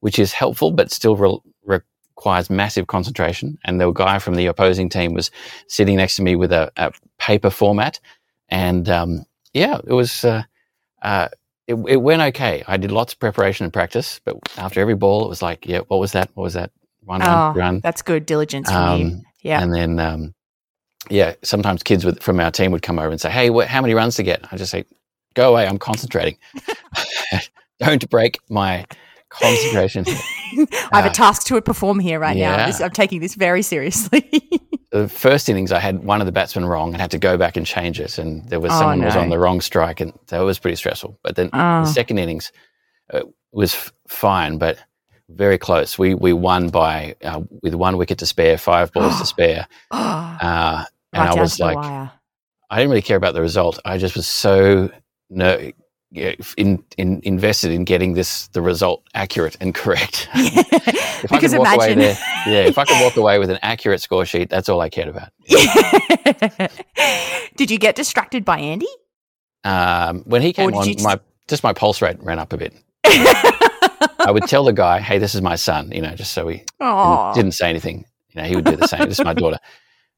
which 0.00 0.18
is 0.18 0.32
helpful, 0.32 0.70
but 0.70 0.90
still 0.90 1.16
re- 1.16 1.80
requires 2.16 2.48
massive 2.50 2.86
concentration. 2.86 3.58
And 3.64 3.80
the 3.80 3.90
guy 3.90 4.18
from 4.18 4.36
the 4.36 4.46
opposing 4.46 4.88
team 4.88 5.12
was 5.14 5.30
sitting 5.68 5.96
next 5.96 6.16
to 6.16 6.22
me 6.22 6.36
with 6.36 6.52
a, 6.52 6.70
a 6.76 6.92
paper 7.18 7.50
format, 7.50 8.00
and 8.48 8.88
um, 8.88 9.24
yeah, 9.52 9.78
it 9.86 9.92
was. 9.92 10.24
Uh, 10.24 10.44
uh, 11.02 11.28
it, 11.66 11.74
it 11.88 11.96
went 11.96 12.20
okay. 12.20 12.62
I 12.68 12.76
did 12.76 12.90
lots 12.92 13.14
of 13.14 13.18
preparation 13.18 13.64
and 13.64 13.72
practice, 13.72 14.20
but 14.24 14.36
after 14.58 14.80
every 14.80 14.94
ball, 14.94 15.24
it 15.24 15.28
was 15.30 15.40
like, 15.40 15.66
yeah, 15.66 15.80
what 15.88 15.98
was 15.98 16.12
that? 16.12 16.28
What 16.34 16.44
was 16.44 16.54
that? 16.54 16.70
One 17.00 17.22
Oh, 17.22 17.26
run, 17.26 17.56
run. 17.56 17.80
That's 17.80 18.02
good 18.02 18.26
diligence 18.26 18.70
from 18.70 18.98
you. 19.00 19.06
Um, 19.06 19.22
Yeah. 19.42 19.62
And 19.62 19.74
then, 19.74 19.98
um, 19.98 20.34
yeah, 21.10 21.34
sometimes 21.42 21.82
kids 21.82 22.04
with, 22.04 22.22
from 22.22 22.40
our 22.40 22.50
team 22.50 22.72
would 22.72 22.82
come 22.82 22.98
over 22.98 23.10
and 23.10 23.20
say, 23.20 23.30
hey, 23.30 23.48
wh- 23.50 23.66
how 23.66 23.80
many 23.82 23.94
runs 23.94 24.16
to 24.16 24.22
get? 24.22 24.44
I 24.52 24.56
just 24.56 24.70
say, 24.70 24.84
go 25.34 25.50
away, 25.50 25.66
I'm 25.66 25.78
concentrating. 25.78 26.36
Don't 27.80 28.08
break 28.10 28.38
my 28.48 28.84
concentration. 29.30 30.04
I 30.08 30.66
have 30.92 31.06
a 31.06 31.10
uh, 31.10 31.12
task 31.12 31.46
to 31.48 31.60
perform 31.60 31.98
here 31.98 32.18
right 32.20 32.36
now. 32.36 32.56
yeah. 32.56 32.66
This, 32.66 32.80
I'm 32.80 32.90
taking 32.90 33.20
this 33.20 33.34
very 33.34 33.62
seriously. 33.62 34.30
the 34.92 35.08
first 35.08 35.48
innings, 35.48 35.72
I 35.72 35.80
had 35.80 36.04
one 36.04 36.20
of 36.20 36.26
the 36.26 36.32
batsmen 36.32 36.64
wrong 36.66 36.92
and 36.92 37.00
had 37.00 37.10
to 37.10 37.18
go 37.18 37.36
back 37.36 37.56
and 37.56 37.66
change 37.66 37.98
it. 38.00 38.16
And 38.18 38.48
there 38.48 38.60
was 38.60 38.72
Oh, 38.72 38.78
someone 38.78 39.02
was 39.02 39.16
on 39.16 39.28
the 39.30 39.38
wrong 39.38 39.60
strike, 39.60 40.00
and 40.00 40.12
that 40.28 40.38
was 40.40 40.58
pretty 40.58 40.76
stressful. 40.76 41.18
But 41.22 41.34
then 41.36 41.50
Oh. 41.52 41.80
the 41.80 41.86
second 41.86 42.18
innings 42.18 42.52
uh, 43.12 43.22
was 43.52 43.74
f- 43.74 43.92
fine, 44.06 44.58
but 44.58 44.78
very 45.28 45.58
close. 45.58 45.98
We 45.98 46.14
we 46.14 46.32
won 46.32 46.68
by 46.68 47.16
uh, 47.24 47.40
with 47.62 47.74
one 47.74 47.96
wicket 47.96 48.18
to 48.18 48.26
spare, 48.26 48.56
five 48.56 48.92
balls 48.92 49.18
to 49.18 49.26
spare, 49.34 49.66
oh, 49.90 49.96
uh, 50.40 50.84
and 51.14 51.28
right 51.28 51.36
I 51.38 51.40
was 51.40 51.58
like. 51.60 51.78
I 52.70 52.78
didn't 52.78 52.90
really 52.90 53.02
care 53.02 53.16
about 53.16 53.34
the 53.34 53.40
result. 53.40 53.78
I 53.84 53.98
just 53.98 54.16
was 54.16 54.26
so 54.26 54.90
no. 55.30 55.70
In, 56.56 56.84
in 56.96 57.20
invested 57.24 57.72
in 57.72 57.84
getting 57.84 58.14
this 58.14 58.46
the 58.48 58.62
result 58.62 59.02
accurate 59.14 59.56
and 59.60 59.74
correct. 59.74 60.28
if 60.34 61.32
I 61.32 61.40
could 61.40 61.58
walk 61.58 61.74
away 61.74 61.94
there, 61.94 62.16
yeah, 62.46 62.60
if 62.66 62.78
I 62.78 62.84
could 62.84 63.02
walk 63.02 63.16
away 63.16 63.40
with 63.40 63.50
an 63.50 63.58
accurate 63.62 64.00
score 64.00 64.24
sheet, 64.24 64.48
that's 64.48 64.68
all 64.68 64.80
I 64.80 64.90
cared 64.90 65.08
about. 65.08 65.30
Did 67.56 67.70
you 67.70 67.78
get 67.78 67.96
distracted 67.96 68.44
by 68.44 68.58
Andy? 68.60 68.86
Um, 69.64 70.22
when 70.24 70.40
he 70.42 70.52
came 70.52 70.72
on, 70.74 70.84
just- 70.86 71.02
my 71.04 71.18
just 71.48 71.64
my 71.64 71.72
pulse 71.72 72.00
rate 72.00 72.22
ran 72.22 72.38
up 72.38 72.52
a 72.52 72.56
bit. 72.58 72.74
I 73.04 74.30
would 74.30 74.44
tell 74.44 74.64
the 74.64 74.72
guy, 74.72 75.00
"Hey, 75.00 75.18
this 75.18 75.34
is 75.34 75.42
my 75.42 75.56
son," 75.56 75.90
you 75.92 76.00
know, 76.00 76.14
just 76.14 76.32
so 76.32 76.46
he 76.48 76.62
didn't, 76.80 77.34
didn't 77.34 77.52
say 77.52 77.68
anything. 77.70 78.04
You 78.30 78.42
know, 78.42 78.48
he 78.48 78.54
would 78.56 78.64
do 78.64 78.76
the 78.76 78.86
same. 78.88 79.08
this 79.08 79.18
is 79.18 79.24
my 79.24 79.34
daughter. 79.34 79.58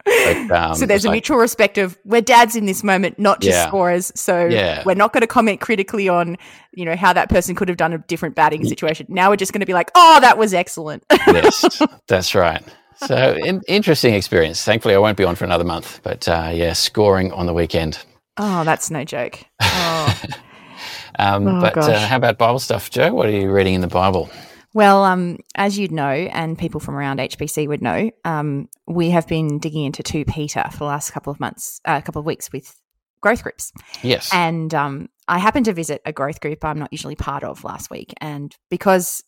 But, 0.06 0.50
um, 0.52 0.74
so 0.76 0.86
there's 0.86 1.04
a 1.04 1.08
like, 1.08 1.16
mutual 1.16 1.36
respect 1.38 1.76
of 1.78 1.98
we're 2.04 2.20
dads 2.22 2.56
in 2.56 2.64
this 2.64 2.82
moment, 2.84 3.18
not 3.18 3.40
just 3.40 3.56
Yeah. 3.56 3.66
scorers. 3.66 4.12
So 4.14 4.46
Yeah. 4.46 4.82
we're 4.86 4.94
not 4.94 5.12
going 5.12 5.20
to 5.22 5.26
comment 5.26 5.60
critically 5.60 6.08
on, 6.08 6.38
you 6.72 6.84
know, 6.84 6.96
how 6.96 7.12
that 7.12 7.28
person 7.28 7.54
could 7.54 7.68
have 7.68 7.76
done 7.76 7.92
a 7.92 7.98
different 7.98 8.34
batting 8.36 8.64
situation. 8.64 9.06
Now 9.10 9.30
we're 9.30 9.36
just 9.36 9.52
going 9.52 9.60
to 9.60 9.66
be 9.66 9.74
like, 9.74 9.90
oh, 9.94 10.20
that 10.20 10.38
was 10.38 10.54
excellent. 10.54 11.04
yes, 11.26 11.82
that's 12.06 12.34
right. 12.34 12.62
So 12.98 13.36
in, 13.44 13.60
interesting 13.68 14.14
experience. 14.14 14.62
Thankfully, 14.64 14.94
I 14.94 14.98
won't 14.98 15.18
be 15.18 15.24
on 15.24 15.34
for 15.34 15.44
another 15.44 15.64
month. 15.64 16.00
But 16.02 16.26
uh, 16.28 16.50
yeah, 16.54 16.72
scoring 16.72 17.32
on 17.32 17.46
the 17.46 17.52
weekend. 17.54 17.98
oh, 18.38 18.64
that's 18.64 18.90
no 18.90 19.04
joke. 19.04 19.40
Oh. 19.60 20.22
Um, 21.18 21.48
Oh, 21.48 21.60
but 21.62 21.78
uh, 21.78 21.98
how 22.06 22.16
about 22.16 22.36
Bible 22.38 22.58
stuff, 22.58 22.90
Joe? 22.90 23.12
What 23.14 23.26
are 23.26 23.32
you 23.32 23.50
reading 23.50 23.74
in 23.74 23.80
the 23.80 23.86
Bible? 23.86 24.28
Well, 24.76 25.04
um, 25.04 25.38
as 25.54 25.78
you'd 25.78 25.90
know, 25.90 26.04
and 26.04 26.58
people 26.58 26.80
from 26.80 26.96
around 26.96 27.18
HBC 27.18 27.66
would 27.66 27.80
know, 27.80 28.10
um, 28.26 28.68
we 28.86 29.08
have 29.08 29.26
been 29.26 29.58
digging 29.58 29.86
into 29.86 30.02
2 30.02 30.26
Peter 30.26 30.62
for 30.70 30.76
the 30.80 30.84
last 30.84 31.12
couple 31.12 31.30
of 31.30 31.40
months, 31.40 31.80
a 31.86 31.92
uh, 31.92 32.00
couple 32.02 32.20
of 32.20 32.26
weeks 32.26 32.52
with 32.52 32.78
growth 33.22 33.42
groups. 33.42 33.72
Yes. 34.02 34.28
And 34.34 34.74
um, 34.74 35.08
I 35.28 35.38
happened 35.38 35.64
to 35.64 35.72
visit 35.72 36.02
a 36.04 36.12
growth 36.12 36.40
group 36.40 36.62
I'm 36.62 36.78
not 36.78 36.92
usually 36.92 37.16
part 37.16 37.42
of 37.42 37.64
last 37.64 37.88
week. 37.90 38.12
And 38.20 38.54
because 38.68 39.24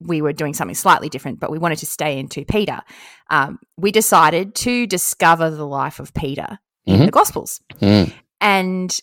we 0.00 0.20
were 0.20 0.32
doing 0.32 0.52
something 0.52 0.74
slightly 0.74 1.08
different, 1.08 1.38
but 1.38 1.52
we 1.52 1.58
wanted 1.58 1.78
to 1.78 1.86
stay 1.86 2.18
into 2.18 2.44
Peter, 2.44 2.80
um, 3.30 3.60
we 3.76 3.92
decided 3.92 4.56
to 4.56 4.84
discover 4.88 5.48
the 5.48 5.64
life 5.64 6.00
of 6.00 6.12
Peter 6.12 6.58
in 6.86 6.98
Mhm. 7.02 7.06
the 7.06 7.12
Gospels. 7.12 7.60
Mm. 7.80 8.12
And 8.40 8.98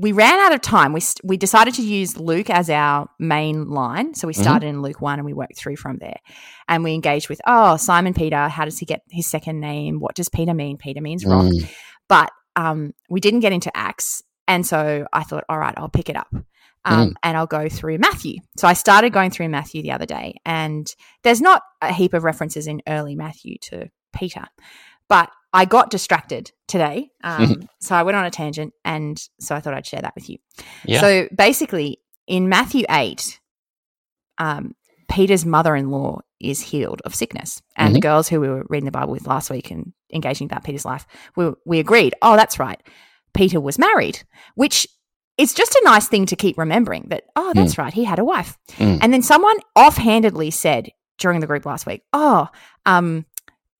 we 0.00 0.12
ran 0.12 0.38
out 0.38 0.54
of 0.54 0.60
time. 0.60 0.92
We, 0.92 1.00
we 1.24 1.36
decided 1.36 1.74
to 1.74 1.82
use 1.82 2.16
Luke 2.16 2.50
as 2.50 2.70
our 2.70 3.08
main 3.18 3.68
line. 3.68 4.14
So 4.14 4.28
we 4.28 4.32
Mhm. 4.34 4.40
started 4.42 4.66
in 4.68 4.80
Luke 4.80 5.00
1 5.00 5.18
and 5.18 5.26
we 5.26 5.32
worked 5.32 5.56
through 5.58 5.74
from 5.76 5.98
there. 5.98 6.18
And 6.68 6.84
we 6.84 6.94
engaged 6.94 7.28
with, 7.28 7.40
oh, 7.48 7.76
Simon 7.76 8.14
Peter, 8.14 8.48
how 8.48 8.64
does 8.64 8.78
he 8.78 8.86
get 8.86 9.02
his 9.10 9.26
second 9.26 9.58
name? 9.58 9.98
What 9.98 10.14
does 10.14 10.28
Peter 10.28 10.54
mean? 10.54 10.76
Peter 10.76 11.00
means 11.00 11.24
rock 11.26 11.46
Mm. 11.46 11.68
but 12.08 12.30
um, 12.54 12.92
we 13.10 13.18
didn't 13.20 13.40
get 13.40 13.52
into 13.52 13.76
Acts. 13.76 14.22
And 14.46 14.64
so 14.64 15.06
I 15.12 15.24
thought, 15.24 15.44
all 15.48 15.58
right, 15.58 15.74
I'll 15.76 15.88
pick 15.88 16.08
it 16.08 16.16
up 16.16 16.28
um, 16.84 17.14
and 17.22 17.36
I'll 17.36 17.46
go 17.46 17.68
through 17.68 17.98
Matthew. 17.98 18.38
So 18.56 18.66
I 18.68 18.72
started 18.74 19.12
going 19.12 19.30
through 19.30 19.48
Matthew 19.48 19.82
the 19.82 19.92
other 19.92 20.06
day, 20.06 20.34
and 20.46 20.86
there's 21.22 21.40
not 21.40 21.62
a 21.82 21.92
heap 21.92 22.14
of 22.14 22.24
references 22.24 22.66
in 22.66 22.80
early 22.88 23.14
Matthew 23.14 23.56
to 23.70 23.88
Peter, 24.14 24.44
but 25.08 25.28
I 25.52 25.64
got 25.64 25.90
distracted 25.90 26.52
today. 26.66 27.10
Um, 27.24 27.68
so 27.80 27.94
I 27.94 28.04
went 28.04 28.16
on 28.16 28.24
a 28.24 28.30
tangent, 28.30 28.72
and 28.84 29.20
so 29.38 29.54
I 29.54 29.60
thought 29.60 29.74
I'd 29.74 29.84
share 29.84 30.00
that 30.00 30.14
with 30.14 30.30
you. 30.30 30.38
Yeah. 30.86 31.00
So 31.00 31.28
basically, 31.36 32.00
in 32.26 32.48
Matthew 32.48 32.84
8, 32.88 33.38
um, 34.38 34.74
Peter's 35.10 35.44
mother 35.44 35.74
in 35.74 35.90
law 35.90 36.20
is 36.40 36.60
healed 36.60 37.02
of 37.04 37.14
sickness. 37.14 37.60
And 37.76 37.94
the 37.94 38.00
girls 38.00 38.28
who 38.28 38.40
we 38.40 38.48
were 38.48 38.64
reading 38.68 38.84
the 38.84 38.92
Bible 38.92 39.12
with 39.12 39.26
last 39.26 39.50
week 39.50 39.70
and 39.70 39.92
engaging 40.12 40.46
about 40.46 40.64
Peter's 40.64 40.84
life, 40.84 41.06
we, 41.36 41.50
we 41.66 41.78
agreed, 41.80 42.14
oh, 42.22 42.36
that's 42.36 42.58
right. 42.58 42.80
Peter 43.34 43.60
was 43.60 43.78
married, 43.78 44.22
which 44.54 44.86
is 45.36 45.54
just 45.54 45.74
a 45.74 45.82
nice 45.84 46.08
thing 46.08 46.26
to 46.26 46.36
keep 46.36 46.58
remembering 46.58 47.06
that, 47.08 47.24
oh, 47.36 47.52
that's 47.54 47.78
right. 47.78 47.92
He 47.92 48.04
had 48.04 48.18
a 48.18 48.24
wife. 48.24 48.56
Mm. 48.76 48.98
And 49.02 49.12
then 49.12 49.22
someone 49.22 49.56
offhandedly 49.76 50.50
said 50.50 50.90
during 51.18 51.40
the 51.40 51.46
group 51.46 51.64
last 51.64 51.86
week, 51.86 52.02
oh, 52.12 52.48
um, 52.86 53.24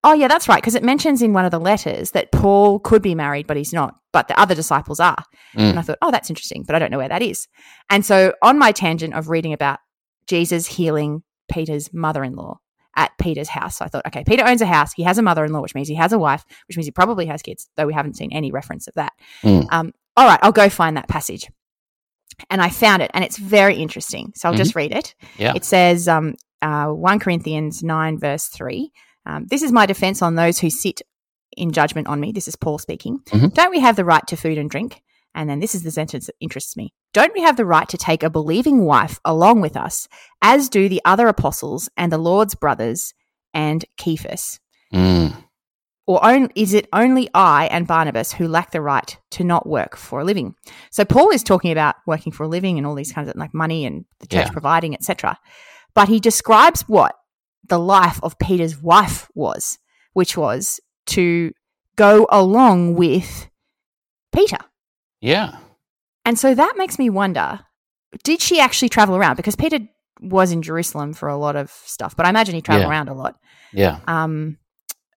oh, 0.09 0.15
yeah, 0.15 0.29
that's 0.29 0.49
right. 0.49 0.61
Because 0.61 0.75
it 0.75 0.83
mentions 0.83 1.23
in 1.23 1.33
one 1.33 1.45
of 1.45 1.51
the 1.51 1.61
letters 1.61 2.13
that 2.13 2.33
Paul 2.33 2.79
could 2.79 3.03
be 3.03 3.15
married, 3.15 3.47
but 3.47 3.57
he's 3.57 3.73
not. 3.73 3.95
But 4.13 4.29
the 4.29 4.39
other 4.41 4.55
disciples 4.55 5.01
are. 5.01 5.23
Mm. 5.55 5.71
And 5.71 5.79
I 5.79 5.83
thought, 5.83 5.99
oh, 6.03 6.11
that's 6.11 6.31
interesting, 6.31 6.65
but 6.67 6.75
I 6.75 6.79
don't 6.79 6.91
know 6.91 6.99
where 6.99 7.09
that 7.09 7.23
is. 7.23 7.47
And 7.91 8.05
so 8.05 8.33
on 8.43 8.59
my 8.59 8.73
tangent 8.73 9.15
of 9.15 9.29
reading 9.29 9.53
about 9.53 9.81
Jesus 10.27 10.67
healing 10.67 11.23
Peter's 11.51 11.93
mother 11.93 12.25
in 12.25 12.35
law 12.35 12.61
at 12.97 13.13
Peter's 13.19 13.49
house, 13.49 13.81
I 13.81 13.89
thought, 13.89 14.07
okay, 14.07 14.25
Peter 14.25 14.45
owns 14.47 14.63
a 14.63 14.67
house. 14.67 14.93
He 14.93 15.05
has 15.05 15.19
a 15.19 15.23
mother 15.23 15.45
in 15.45 15.53
law, 15.53 15.61
which 15.61 15.75
means 15.75 15.89
he 15.89 15.95
has 15.95 16.13
a 16.13 16.19
wife, 16.19 16.45
which 16.67 16.77
means 16.77 16.87
he 16.87 16.93
probably 16.93 17.27
has 17.27 17.43
kids, 17.43 17.69
though 17.77 17.87
we 17.87 17.95
haven't 17.95 18.17
seen 18.17 18.33
any 18.33 18.51
reference 18.51 18.89
of 18.89 18.95
that. 18.95 19.13
Mm. 19.43 19.67
Um, 19.71 19.93
all 20.17 20.27
right, 20.27 20.41
I'll 20.43 20.53
go 20.53 20.69
find 20.69 20.97
that 20.97 21.09
passage. 21.09 21.49
And 22.51 22.63
I 22.63 22.71
found 22.71 23.03
it, 23.03 23.11
and 23.15 23.25
it's 23.25 23.37
very 23.37 23.77
interesting. 23.77 24.33
So 24.35 24.49
I'll 24.49 24.55
just 24.55 24.75
read 24.75 24.93
it. 24.93 25.15
Yeah. 25.39 25.55
It 25.57 25.65
says 25.65 26.07
um, 26.09 26.35
uh, 26.63 26.87
1 26.87 27.19
Corinthians 27.19 27.83
9, 27.83 28.19
verse 28.19 28.47
3. 28.47 28.93
Um, 29.29 29.47
this 29.49 29.63
is 29.63 29.71
my 29.71 29.87
defense 29.87 30.23
on 30.23 30.35
those 30.35 30.59
who 30.59 30.71
sit 30.71 31.03
in 31.57 31.71
judgment 31.73 32.09
on 32.09 32.19
me. 32.19 32.33
This 32.33 32.49
is 32.49 32.57
Paul 32.57 32.79
speaking. 32.79 33.21
Mhm. 33.29 33.53
Don't 33.55 33.71
we 33.71 33.81
have 33.81 33.95
the 33.97 34.05
right 34.05 34.27
to 34.27 34.37
food 34.37 34.59
and 34.59 34.69
drink? 34.71 35.03
And 35.35 35.49
then 35.49 35.61
this 35.61 35.75
is 35.75 35.83
the 35.83 35.91
sentence 35.91 36.27
that 36.27 36.35
interests 36.41 36.77
me. 36.77 36.93
Don't 37.13 37.35
we 37.35 37.43
have 37.43 37.57
the 37.57 37.67
right 37.67 37.89
to 37.91 37.97
take 37.99 38.23
a 38.23 38.31
believing 38.31 38.85
wife 38.85 39.21
along 39.25 39.61
with 39.61 39.77
us, 39.77 40.09
as 40.43 40.69
do 40.69 40.89
the 40.89 41.03
other 41.05 41.29
apostles 41.29 41.89
and 41.97 42.11
the 42.11 42.19
Lord's 42.19 42.55
brothers 42.55 43.13
and 43.55 43.85
Cephas? 44.01 44.59
Mm. 44.93 45.35
Or 46.07 46.25
on, 46.25 46.49
is 46.55 46.73
it 46.73 46.89
only 46.95 47.29
I 47.35 47.67
and 47.67 47.87
Barnabas 47.87 48.33
who 48.33 48.49
lack 48.49 48.71
the 48.71 48.81
right 48.81 49.17
to 49.33 49.45
not 49.45 49.67
work 49.69 49.95
for 49.97 50.21
a 50.21 50.25
living? 50.25 50.55
So 50.91 51.05
Paul 51.05 51.29
is 51.31 51.43
talking 51.43 51.71
about 51.71 51.97
working 52.07 52.33
for 52.33 52.45
a 52.45 52.49
living 52.49 52.79
and 52.79 52.87
all 52.87 52.95
these 52.95 53.13
kinds 53.13 53.29
of 53.29 53.37
like 53.37 53.53
money 53.53 53.85
and 53.85 54.07
the 54.21 54.27
church 54.27 54.47
Yeah. 54.47 54.53
providing, 54.53 54.95
etc. 54.95 55.39
But 55.95 56.09
he 56.09 56.19
describes 56.19 56.83
what 56.89 57.15
the 57.69 57.79
life 57.79 58.19
of 58.23 58.39
Peter's 58.39 58.81
wife 58.83 59.29
was, 59.35 59.79
which 60.13 60.37
was 60.37 60.81
to 61.07 61.53
go 61.97 62.27
along 62.31 62.95
with 62.95 63.49
Peter. 64.35 64.59
Yeah. 65.21 65.57
And 66.25 66.39
so 66.39 66.55
that 66.55 66.75
makes 66.77 66.99
me 66.99 67.11
wonder 67.11 67.61
did 68.25 68.41
she 68.41 68.59
actually 68.59 68.89
travel 68.89 69.17
around? 69.17 69.37
Because 69.37 69.55
Peter 69.57 69.79
was 70.21 70.51
in 70.51 70.63
Jerusalem 70.63 71.13
for 71.13 71.29
a 71.29 71.37
lot 71.37 71.57
of 71.57 71.71
stuff, 71.85 72.17
but 72.17 72.25
I 72.27 72.31
imagine 72.31 72.55
he 72.55 72.63
traveled 72.63 72.85
Yeah. 72.87 72.91
around 72.91 73.09
a 73.09 73.15
lot 73.15 73.37
Yeah. 73.73 74.01
um, 74.07 74.57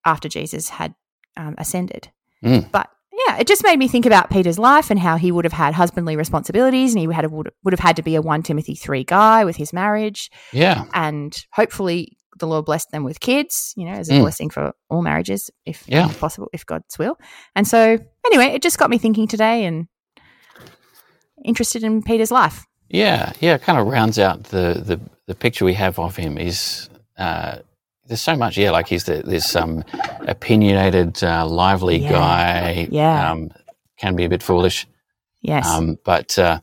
after 0.05 0.27
Jesus 0.27 0.70
had 0.70 0.93
um, 1.38 1.55
ascended. 1.58 2.10
Mm. 2.43 2.70
But 2.72 2.89
yeah, 3.27 3.38
it 3.38 3.48
just 3.48 3.63
made 3.63 3.79
me 3.79 3.88
think 3.88 4.05
about 4.05 4.29
Peter's 4.29 4.60
life 4.60 4.89
and 4.91 5.00
how 5.00 5.15
he 5.15 5.31
would 5.31 5.46
have 5.46 5.53
had 5.53 5.74
husbandly 5.74 6.17
responsibilities 6.17 6.93
and 6.93 7.00
he 7.00 7.13
had 7.13 7.31
would, 7.31 7.51
would 7.63 7.72
have 7.74 7.79
had 7.79 7.96
to 7.96 8.01
be 8.03 8.15
a 8.15 8.22
1 8.22 8.43
Timothy 8.43 8.75
3 8.75 9.03
guy 9.05 9.46
with 9.46 9.55
his 9.55 9.72
marriage. 9.72 10.29
Yeah. 10.51 10.84
And 10.93 11.34
hopefully, 11.53 12.17
the 12.41 12.48
Lord 12.48 12.65
blessed 12.65 12.91
them 12.91 13.05
with 13.05 13.21
kids, 13.21 13.74
you 13.77 13.86
know, 13.86 13.93
as 13.93 14.10
a 14.10 14.13
Mm. 14.13 14.21
blessing 14.21 14.50
for 14.50 14.74
all 14.89 15.01
marriages, 15.01 15.50
if, 15.65 15.86
Yeah. 15.88 16.07
possible, 16.19 16.50
if 16.51 16.65
God's 16.65 17.00
will. 17.00 17.17
And 17.55 17.65
so, 17.65 17.98
anyway, 18.25 18.48
it 18.48 18.62
just 18.62 18.77
got 18.77 18.89
me 18.89 18.98
thinking 18.98 19.27
today 19.27 19.63
and 19.65 19.88
interested 21.45 21.83
in 21.83 22.03
Peter's 22.03 22.31
life. 22.31 22.65
Yeah, 22.89 23.31
yeah, 23.39 23.55
it 23.55 23.62
kind 23.62 23.79
of 23.79 23.88
rounds 23.88 24.19
out 24.19 24.43
the, 24.45 24.81
the, 24.86 25.00
the 25.27 25.36
picture 25.36 25.63
we 25.65 25.74
have 25.75 25.98
of 25.98 26.17
him. 26.17 26.38
Is 26.38 26.89
uh, 27.17 27.60
there's 28.07 28.21
so 28.21 28.36
much, 28.36 28.57
yeah, 28.57 28.71
like 28.71 28.88
he's 28.89 29.05
the, 29.05 29.24
this 29.25 29.55
um, 29.55 29.83
opinionated, 30.27 31.24
uh, 31.24 31.48
lively 31.48 32.00
Yeah, 32.00 32.12
guy. 32.12 32.88
yeah. 32.91 33.31
um, 33.31 33.51
can 33.98 34.15
be 34.15 34.25
a 34.25 34.29
bit 34.29 34.43
foolish, 34.43 34.88
Yes. 35.41 35.65
um, 35.65 35.98
but 36.03 36.38
uh, 36.38 36.60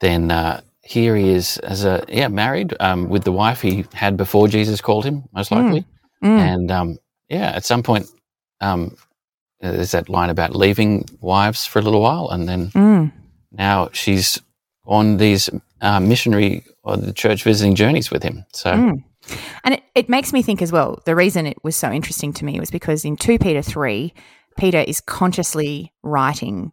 then 0.00 0.30
uh, 0.30 0.60
here 0.90 1.14
he 1.16 1.30
is 1.30 1.58
as 1.58 1.84
a 1.84 2.04
yeah 2.08 2.28
married 2.28 2.74
um, 2.80 3.08
with 3.08 3.24
the 3.24 3.32
wife 3.32 3.60
he 3.62 3.84
had 3.94 4.16
before 4.16 4.48
Jesus 4.48 4.80
called 4.80 5.04
him, 5.04 5.24
most 5.32 5.50
likely, 5.50 5.84
Mm. 6.22 6.38
and 6.38 6.70
um, 6.70 6.98
yeah, 7.28 7.52
at 7.56 7.64
some 7.64 7.82
point. 7.82 8.06
Um, 8.60 8.96
there's 9.62 9.90
that 9.92 10.08
line 10.08 10.30
about 10.30 10.56
leaving 10.56 11.04
wives 11.20 11.66
for 11.66 11.78
a 11.80 11.82
little 11.82 12.00
while, 12.00 12.28
and 12.30 12.48
then 12.48 12.70
Mm. 12.70 13.12
now 13.52 13.88
she's 13.92 14.40
on 14.86 15.18
these 15.18 15.50
uh, 15.82 16.00
missionary 16.00 16.62
or 16.82 16.96
the 16.96 17.12
church 17.12 17.42
visiting 17.44 17.74
journeys 17.74 18.10
with 18.10 18.22
him. 18.22 18.44
So 18.52 18.72
Mm. 18.72 19.04
And 19.64 19.74
it, 19.74 19.82
it 19.94 20.08
makes 20.08 20.32
me 20.32 20.42
think 20.42 20.62
as 20.62 20.72
well, 20.72 21.00
the 21.04 21.14
reason 21.14 21.46
it 21.46 21.62
was 21.62 21.76
so 21.76 21.90
interesting 21.92 22.32
to 22.34 22.44
me 22.44 22.58
was 22.58 22.70
because 22.70 23.04
in 23.04 23.16
2 23.16 23.38
Peter 23.38 23.60
3, 23.62 24.12
Peter 24.58 24.80
is 24.80 25.00
consciously 25.00 25.92
writing 26.02 26.72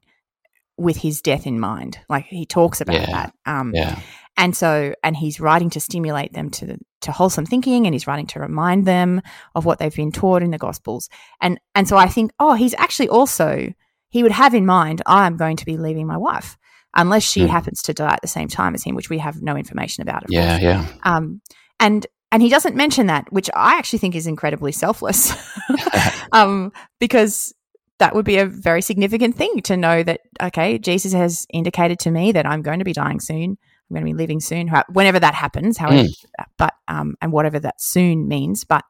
with 0.77 0.97
his 0.97 1.21
death 1.21 1.47
in 1.47 1.59
mind. 1.59 1.99
Like 2.09 2.25
he 2.25 2.45
talks 2.45 2.81
about 2.81 2.95
Yeah. 2.95 3.05
that. 3.11 3.33
Um, 3.45 3.71
yeah, 3.73 3.99
And 4.37 4.55
so, 4.55 4.93
and 5.03 5.15
he's 5.17 5.39
writing 5.39 5.69
to 5.71 5.79
stimulate 5.79 6.33
them 6.33 6.49
to 6.51 6.77
to 7.01 7.11
wholesome 7.11 7.45
thinking, 7.45 7.85
and 7.85 7.93
he's 7.93 8.07
writing 8.07 8.25
to 8.27 8.39
remind 8.39 8.85
them 8.85 9.21
of 9.55 9.65
what 9.65 9.77
they've 9.79 9.95
been 9.95 10.11
taught 10.11 10.41
in 10.43 10.51
the 10.51 10.57
Gospels. 10.57 11.09
And 11.41 11.59
and 11.75 11.87
so 11.87 11.97
I 11.97 12.07
think, 12.07 12.31
oh, 12.39 12.53
he's 12.53 12.73
actually 12.75 13.09
also 13.09 13.73
he 14.09 14.23
would 14.23 14.31
have 14.31 14.53
in 14.53 14.65
mind, 14.65 15.01
I'm 15.05 15.35
going 15.37 15.57
to 15.57 15.65
be 15.65 15.77
leaving 15.77 16.07
my 16.07 16.17
wife, 16.17 16.57
unless 16.95 17.23
she 17.23 17.41
Mm. 17.41 17.49
happens 17.49 17.81
to 17.83 17.93
die 17.93 18.13
at 18.13 18.21
the 18.21 18.27
same 18.27 18.47
time 18.47 18.73
as 18.73 18.83
him, 18.83 18.95
which 18.95 19.09
we 19.09 19.17
have 19.19 19.41
no 19.41 19.55
information 19.57 20.01
about. 20.01 20.23
Of 20.23 20.31
yeah, 20.31 20.59
course. 20.59 20.63
yeah, 20.63 20.87
Um, 21.03 21.41
and 21.79 22.07
and 22.31 22.41
he 22.41 22.49
doesn't 22.49 22.75
mention 22.75 23.07
that, 23.07 23.31
which 23.31 23.49
I 23.55 23.77
actually 23.77 23.99
think 23.99 24.15
is 24.15 24.27
incredibly 24.27 24.71
selfless, 24.71 25.33
um, 26.31 26.71
because 26.99 27.53
that 27.99 28.13
would 28.15 28.25
be 28.25 28.37
a 28.37 28.45
very 28.45 28.81
significant 28.81 29.35
thing 29.35 29.61
to 29.63 29.75
know 29.77 30.03
that 30.03 30.21
okay, 30.41 30.77
Jesus 30.77 31.13
has 31.13 31.45
indicated 31.51 31.99
to 31.99 32.11
me 32.11 32.31
that 32.33 32.45
I'm 32.45 32.61
going 32.61 32.79
to 32.79 32.85
be 32.85 32.93
dying 32.93 33.19
soon. 33.19 33.57
I'm 33.89 33.93
going 33.93 34.05
to 34.05 34.11
be 34.13 34.17
leaving 34.17 34.41
soon, 34.41 34.69
whenever 34.89 35.19
that 35.19 35.33
happens. 35.33 35.77
However, 35.77 36.09
but 36.57 36.73
um, 36.89 37.15
and 37.21 37.31
whatever 37.31 37.57
that 37.59 37.79
soon 37.81 38.27
means. 38.27 38.65
But 38.65 38.83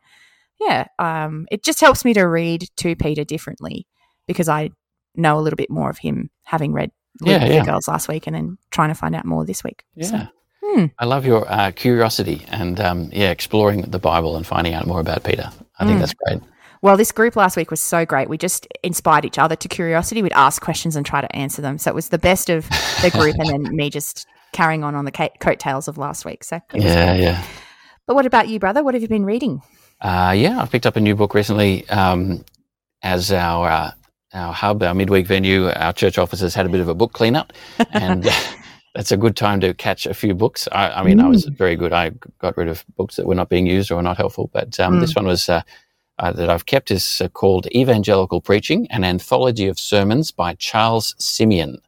yeah, 0.59 0.87
um, 0.97 1.45
it 1.51 1.63
just 1.63 1.79
helps 1.81 2.03
me 2.03 2.13
to 2.15 2.23
read 2.23 2.67
2 2.77 2.95
Peter 2.95 3.23
differently 3.23 3.85
because 4.25 4.49
I 4.49 4.71
know 5.15 5.37
a 5.37 5.41
little 5.41 5.55
bit 5.57 5.69
more 5.69 5.89
of 5.91 5.99
him 5.99 6.31
having 6.43 6.73
read 6.73 6.91
League 7.21 7.29
Yeah, 7.41 7.47
the 7.47 7.53
yeah. 7.53 7.65
Girls 7.65 7.87
last 7.87 8.07
week 8.07 8.25
and 8.27 8.35
then 8.35 8.57
trying 8.71 8.89
to 8.89 8.95
find 8.95 9.15
out 9.15 9.23
more 9.25 9.45
this 9.45 9.63
week. 9.63 9.83
yeah. 9.95 10.05
So, 10.07 10.27
hmm. 10.63 10.85
I 10.97 11.05
love 11.05 11.25
your 11.27 11.45
uh, 11.47 11.71
curiosity 11.71 12.43
and 12.49 12.79
um, 12.79 13.09
yeah, 13.13 13.29
exploring 13.29 13.81
the 13.83 13.99
Bible 13.99 14.35
and 14.35 14.45
finding 14.47 14.73
out 14.73 14.87
more 14.87 14.99
about 14.99 15.23
Peter. 15.23 15.51
I 15.79 15.85
think 15.85 15.97
Mm. 15.97 15.99
that's 15.99 16.13
great. 16.15 16.41
Well, 16.81 16.97
this 16.97 17.11
group 17.11 17.35
last 17.35 17.57
week 17.57 17.71
was 17.71 17.79
so 17.81 18.05
great. 18.05 18.29
We 18.29 18.37
just 18.37 18.67
inspired 18.83 19.25
each 19.25 19.37
other 19.39 19.55
to 19.55 19.67
curiosity. 19.67 20.21
We'd 20.21 20.31
ask 20.33 20.61
questions 20.61 20.95
and 20.95 21.05
try 21.05 21.21
to 21.21 21.35
answer 21.35 21.61
them. 21.61 21.77
So 21.77 21.89
it 21.91 21.95
was 21.95 22.09
the 22.09 22.17
best 22.19 22.49
of 22.49 22.67
the 23.01 23.09
group, 23.11 23.35
and 23.39 23.49
then 23.49 23.75
me 23.75 23.89
just 23.89 24.27
carrying 24.53 24.83
on 24.83 24.95
on 24.95 25.05
the 25.05 25.11
ca- 25.11 25.29
coattails 25.39 25.87
of 25.87 25.97
last 25.97 26.23
week. 26.25 26.43
So, 26.43 26.57
it 26.57 26.81
Yeah, 26.83 27.13
great. 27.15 27.23
yeah. 27.23 27.43
But 28.05 28.15
what 28.15 28.25
about 28.25 28.47
you, 28.47 28.59
brother? 28.59 28.83
What 28.83 28.93
have 28.93 29.01
you 29.01 29.09
been 29.09 29.25
reading? 29.25 29.61
Uh, 29.99 30.33
yeah, 30.37 30.61
I've 30.61 30.71
picked 30.71 30.85
up 30.85 30.95
a 30.95 31.01
new 31.01 31.15
book 31.15 31.33
recently 31.33 31.87
um, 31.89 32.45
as 33.01 33.31
our 33.31 33.67
uh, 33.67 33.91
our 34.33 34.53
hub, 34.53 34.83
our 34.83 34.93
midweek 34.93 35.25
venue. 35.25 35.69
Our 35.69 35.93
church 35.93 36.17
offices 36.17 36.53
had 36.53 36.65
a 36.65 36.69
bit 36.69 36.79
of 36.81 36.87
a 36.87 36.93
book 36.95 37.13
cleanup, 37.13 37.53
and 37.91 38.23
that's 38.93 39.11
a 39.11 39.17
good 39.17 39.35
time 39.35 39.59
to 39.61 39.73
catch 39.73 40.05
a 40.05 40.13
few 40.13 40.33
books. 40.35 40.67
I, 40.71 40.89
I 40.91 41.03
mean, 41.03 41.19
I 41.19 41.27
was 41.27 41.45
very 41.45 41.75
good. 41.75 41.91
I 41.91 42.11
got 42.39 42.55
rid 42.55 42.67
of 42.69 42.85
books 42.95 43.15
that 43.15 43.25
were 43.25 43.35
not 43.35 43.49
being 43.49 43.65
used 43.65 43.89
or 43.91 43.95
were 43.95 44.03
not 44.03 44.17
helpful, 44.17 44.49
but 44.53 44.79
um, 44.79 44.95
Mm. 44.97 45.01
this 45.01 45.15
one 45.15 45.25
was. 45.25 45.49
Uh, 45.49 45.61
uh, 46.19 46.31
that 46.31 46.49
I've 46.49 46.65
kept 46.65 46.91
is 46.91 47.21
uh, 47.21 47.27
called 47.29 47.67
Evangelical 47.75 48.41
Preaching, 48.41 48.87
an 48.89 49.03
anthology 49.03 49.67
of 49.67 49.79
sermons 49.79 50.31
by 50.31 50.55
Charles 50.55 51.15
Simeon, 51.17 51.81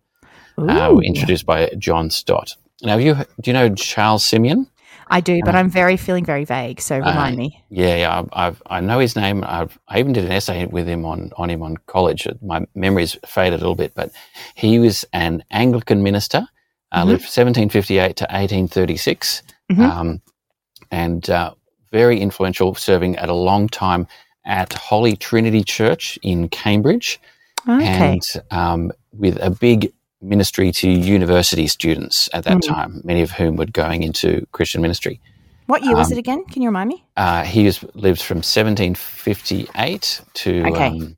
uh, 0.58 0.98
introduced 1.04 1.46
by 1.46 1.70
John 1.78 2.10
Stott. 2.10 2.56
Now, 2.82 2.92
have 2.92 3.02
you 3.02 3.16
do 3.42 3.50
you 3.52 3.54
know 3.54 3.74
Charles 3.76 4.24
Simeon? 4.24 4.68
I 5.12 5.22
do, 5.22 5.40
but 5.44 5.56
I'm 5.56 5.72
very 5.72 5.98
feeling 5.98 6.24
very 6.24 6.46
vague. 6.46 6.80
So 6.80 7.00
remind 7.00 7.36
me. 7.36 7.64
Yeah, 7.72 7.96
yeah, 7.96 8.20
I've, 8.20 8.30
I've, 8.32 8.64
I 8.68 8.80
know 8.80 9.00
his 9.00 9.16
name. 9.16 9.44
I've, 9.44 9.78
I 9.88 9.98
even 10.00 10.14
did 10.14 10.26
an 10.26 10.32
essay 10.32 10.68
with 10.68 10.88
him 10.88 11.04
on, 11.04 11.32
on 11.36 11.50
him 11.50 11.64
on 11.64 11.78
college. 11.88 12.28
My 12.44 12.68
memory's 12.76 13.18
faded 13.26 13.56
a 13.56 13.58
little 13.58 13.74
bit, 13.74 13.96
but 13.96 14.12
he 14.54 14.78
was 14.78 15.06
an 15.12 15.44
Anglican 15.50 16.04
minister, 16.04 16.48
uh, 16.92 17.02
Mhm. 17.04 17.08
lived 17.08 17.24
1758 17.24 18.16
to 18.18 18.26
1836, 18.26 19.42
Mhm. 19.72 19.80
um, 19.90 20.22
and 20.92 21.28
uh, 21.32 21.56
very 21.92 22.20
influential, 22.20 22.76
serving 22.76 23.16
at 23.18 23.30
a 23.30 23.34
long 23.34 23.68
time 23.70 24.06
at 24.46 24.74
Holy 24.74 25.16
Trinity 25.16 25.64
Church 25.64 26.20
in 26.22 26.50
Cambridge, 26.50 27.20
Okay. 27.68 27.86
and 27.86 28.22
um, 28.52 28.92
with 29.14 29.38
a 29.42 29.50
big 29.50 29.92
ministry 30.22 30.72
to 30.72 30.88
university 30.90 31.68
students 31.68 32.30
at 32.34 32.44
that 32.44 32.58
Mm. 32.58 32.68
time, 32.68 33.02
many 33.04 33.22
of 33.22 33.32
whom 33.32 33.56
were 33.56 33.66
going 33.66 34.04
into 34.04 34.46
Christian 34.52 34.82
ministry. 34.82 35.20
what 35.68 35.84
year 35.84 35.96
was 35.96 36.08
um, 36.08 36.14
it 36.14 36.18
again? 36.20 36.44
Can 36.52 36.62
you 36.64 36.70
remind 36.70 36.90
me? 36.90 37.04
Uh, 37.16 37.44
he 37.44 37.64
was, 37.66 37.84
lived 37.94 38.22
from 38.22 38.38
1758 38.38 40.22
to 40.34 40.64
Okay. 40.66 40.88
um, 40.88 41.16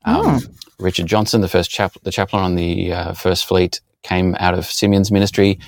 Um, 0.06 0.40
Richard 0.80 1.08
Johnson, 1.08 1.42
the 1.42 1.48
first 1.48 1.70
chap- 1.70 1.98
the 2.04 2.12
chaplain 2.12 2.44
on 2.44 2.56
the 2.56 2.94
uh, 2.94 3.14
First 3.14 3.46
Fleet, 3.46 3.82
came 4.04 4.36
out 4.40 4.54
of 4.54 4.66
Simeon's 4.66 5.12
ministry. 5.12 5.60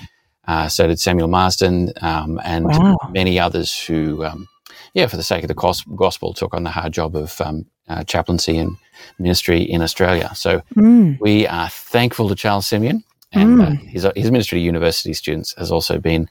Uh, 0.48 0.68
so 0.68 0.86
did 0.86 0.98
Samuel 0.98 1.28
Marsden 1.28 1.92
um, 2.00 2.40
and 2.44 2.64
Wow. 2.66 2.96
many 3.10 3.38
others 3.38 3.78
who, 3.78 4.24
um, 4.24 4.48
yeah, 4.94 5.06
for 5.06 5.16
the 5.16 5.22
sake 5.22 5.44
of 5.44 5.48
the 5.48 5.54
gos- 5.54 5.84
gospel, 5.96 6.32
took 6.32 6.54
on 6.54 6.62
the 6.64 6.70
hard 6.70 6.92
job 6.92 7.14
of 7.16 7.40
um, 7.40 7.66
uh, 7.88 8.02
chaplaincy 8.04 8.56
and 8.56 8.76
ministry 9.18 9.60
in 9.60 9.82
Australia. 9.82 10.30
So 10.34 10.62
Mm. 10.76 11.18
we 11.20 11.46
are 11.46 11.68
thankful 11.68 12.28
to 12.28 12.34
Charles 12.34 12.66
Simeon, 12.66 13.04
and 13.32 13.60
uh, 13.60 13.66
Mm. 13.66 13.88
his, 13.88 14.06
his 14.16 14.30
ministry 14.30 14.60
to 14.60 14.64
university 14.64 15.12
students 15.12 15.54
has 15.58 15.70
also 15.70 15.98
been 15.98 16.28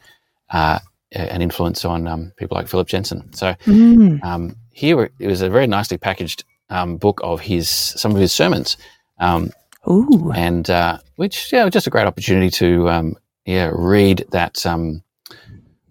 uh, 0.52 0.80
an 1.12 1.42
influence 1.42 1.86
on 1.86 2.08
um, 2.08 2.32
people 2.38 2.56
like 2.56 2.68
Philip 2.68 2.88
Jensen. 2.88 3.32
So 3.34 3.54
Mm. 3.66 4.24
um, 4.24 4.56
here 4.72 5.10
it 5.20 5.28
was 5.28 5.42
a 5.42 5.50
very 5.50 5.68
nicely 5.68 5.98
packaged 5.98 6.44
um, 6.70 6.98
book 6.98 7.20
of 7.24 7.40
his 7.42 7.68
some 7.70 8.12
of 8.12 8.18
his 8.18 8.32
sermons, 8.32 8.78
um, 9.20 9.50
Ooh. 9.90 10.32
and 10.36 10.70
uh, 10.70 11.00
which 11.16 11.52
yeah, 11.52 11.68
just 11.70 11.88
a 11.88 11.90
great 11.90 12.06
opportunity 12.08 12.50
to 12.52 12.90
um, 12.90 13.16
yeah 13.46 13.72
read 13.74 14.26
that. 14.32 14.66
Um, 14.66 15.02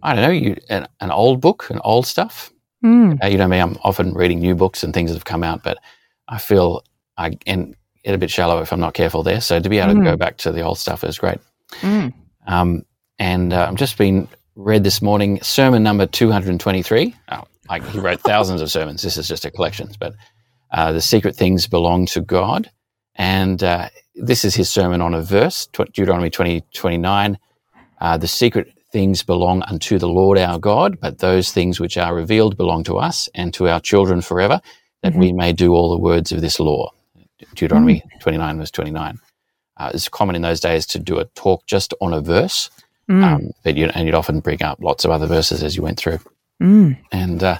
I 0.03 0.15
don't 0.15 0.23
know, 0.23 0.31
you 0.31 0.57
an, 0.69 0.87
an 1.01 1.11
old 1.11 1.41
book, 1.41 1.69
an 1.71 1.81
old 1.83 2.07
stuff. 2.07 2.53
Mm. 2.85 3.19
Uh, 3.23 3.27
you 3.27 3.37
know 3.37 3.49
me, 3.49 3.59
I'm 3.59 3.77
often 3.83 4.15
reading 4.15 4.39
new 4.39 4.55
books 4.55 4.85
and 4.85 4.95
things 4.95 5.11
that 5.11 5.17
have 5.17 5.25
come 5.25 5.43
out, 5.43 5.65
but 5.65 5.79
I 6.29 6.39
feel 6.39 6.85
I 7.17 7.37
and 7.47 7.75
get 8.05 8.15
a 8.15 8.19
bit 8.19 8.31
shallow 8.31 8.61
if 8.63 8.73
I'm 8.73 8.79
not 8.79 8.95
careful 8.95 9.25
there. 9.25 9.41
So 9.41 9.59
to 9.59 9.69
be 9.69 9.79
able 9.79 9.95
to 9.95 10.01
Mm. 10.01 10.05
go 10.05 10.17
back 10.17 10.37
to 10.39 10.53
the 10.53 10.61
old 10.61 10.79
stuff 10.79 11.03
is 11.03 11.19
great. 11.19 11.39
Mm. 11.81 12.13
Um, 12.47 12.85
and 13.19 13.53
uh, 13.53 13.67
I've 13.69 13.75
just 13.75 13.99
been 13.99 14.29
read 14.59 14.83
this 14.85 15.01
morning 15.01 15.41
sermon 15.43 15.83
number 15.83 16.07
223. 16.07 17.15
Oh, 17.31 17.45
like 17.71 17.85
he 17.91 18.01
wrote 18.01 18.21
thousands 18.21 18.61
of 18.61 18.71
sermons. 18.71 19.03
This 19.03 19.17
is 19.17 19.29
just 19.29 19.45
a 19.45 19.51
collection, 19.51 19.89
but 20.01 20.15
uh, 20.73 20.93
the 20.93 21.01
secret 21.01 21.37
things 21.37 21.67
belong 21.69 22.07
to 22.07 22.21
God. 22.21 22.71
And 23.15 23.63
uh, 23.63 23.89
this 24.17 24.45
is 24.45 24.55
his 24.55 24.69
sermon 24.69 25.01
on 25.01 25.15
a 25.15 25.23
verse, 25.23 25.67
tw- 25.67 25.93
Deuteronomy 25.93 26.31
20, 26.31 26.63
29. 26.75 27.39
Uh, 28.01 28.17
the 28.17 28.27
secret 28.29 28.73
things 28.91 29.23
belong 29.23 29.63
unto 29.63 29.99
the 29.99 30.09
Lord 30.09 30.39
our 30.39 30.59
God, 30.59 30.99
but 31.01 31.19
those 31.19 31.53
things 31.53 31.79
which 31.79 31.97
are 31.97 32.15
revealed 32.15 32.57
belong 32.57 32.85
to 32.85 32.99
us 32.99 33.29
and 33.35 33.53
to 33.55 33.69
our 33.69 33.81
children 33.81 34.23
forever, 34.23 34.61
that 35.03 35.13
Mhm. 35.13 35.19
we 35.21 35.33
may 35.33 35.53
do 35.53 35.73
all 35.75 35.91
the 35.91 35.99
words 36.03 36.33
of 36.33 36.41
this 36.41 36.59
law. 36.59 36.91
Deuteronomy 37.55 38.03
29, 38.21 38.59
verse 38.59 38.71
29. 38.73 39.19
Uh, 39.77 39.91
it's 39.95 40.09
common 40.09 40.35
in 40.35 40.43
those 40.43 40.59
days 40.59 40.87
to 40.87 40.99
do 40.99 41.19
a 41.19 41.25
talk 41.27 41.65
just 41.67 41.95
on 42.01 42.13
a 42.13 42.21
verse, 42.21 42.71
Mm. 43.11 43.25
um, 43.25 43.51
but 43.65 43.77
you, 43.77 43.87
and 43.95 44.07
you'd 44.07 44.15
often 44.15 44.41
bring 44.41 44.63
up 44.63 44.79
lots 44.81 45.05
of 45.05 45.11
other 45.11 45.27
verses 45.27 45.63
as 45.63 45.75
you 45.77 45.83
went 45.83 45.99
through. 45.99 46.19
Mm. 46.63 46.99
And 47.11 47.43
uh, 47.43 47.59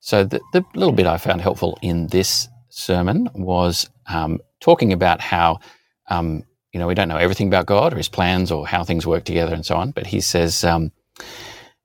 so 0.00 0.24
the, 0.24 0.40
the 0.52 0.64
little 0.74 0.92
bit 0.92 1.06
I 1.06 1.16
found 1.16 1.40
helpful 1.40 1.78
in 1.80 2.08
this 2.08 2.48
sermon 2.68 3.30
was 3.34 3.88
um, 4.06 4.40
talking 4.60 4.92
about 4.92 5.20
how, 5.20 5.60
um, 6.08 6.42
you 6.72 6.80
know, 6.80 6.86
we 6.86 6.94
don't 6.94 7.08
know 7.08 7.16
everything 7.16 7.46
about 7.46 7.66
God 7.66 7.94
or 7.94 7.96
his 7.96 8.08
plans 8.08 8.50
or 8.50 8.66
how 8.66 8.84
things 8.84 9.06
work 9.06 9.24
together 9.24 9.54
and 9.54 9.64
so 9.64 9.76
on. 9.76 9.92
But 9.92 10.06
he 10.06 10.20
says, 10.20 10.64
um, 10.64 10.92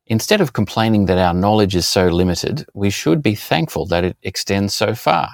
instead 0.07 0.41
of 0.41 0.53
complaining 0.53 1.05
that 1.05 1.17
our 1.17 1.33
knowledge 1.33 1.75
is 1.75 1.87
so 1.87 2.07
limited, 2.07 2.65
we 2.73 2.89
should 2.89 3.21
be 3.21 3.35
thankful 3.35 3.85
that 3.85 4.03
it 4.03 4.17
extends 4.23 4.73
so 4.73 4.95
far. 4.95 5.29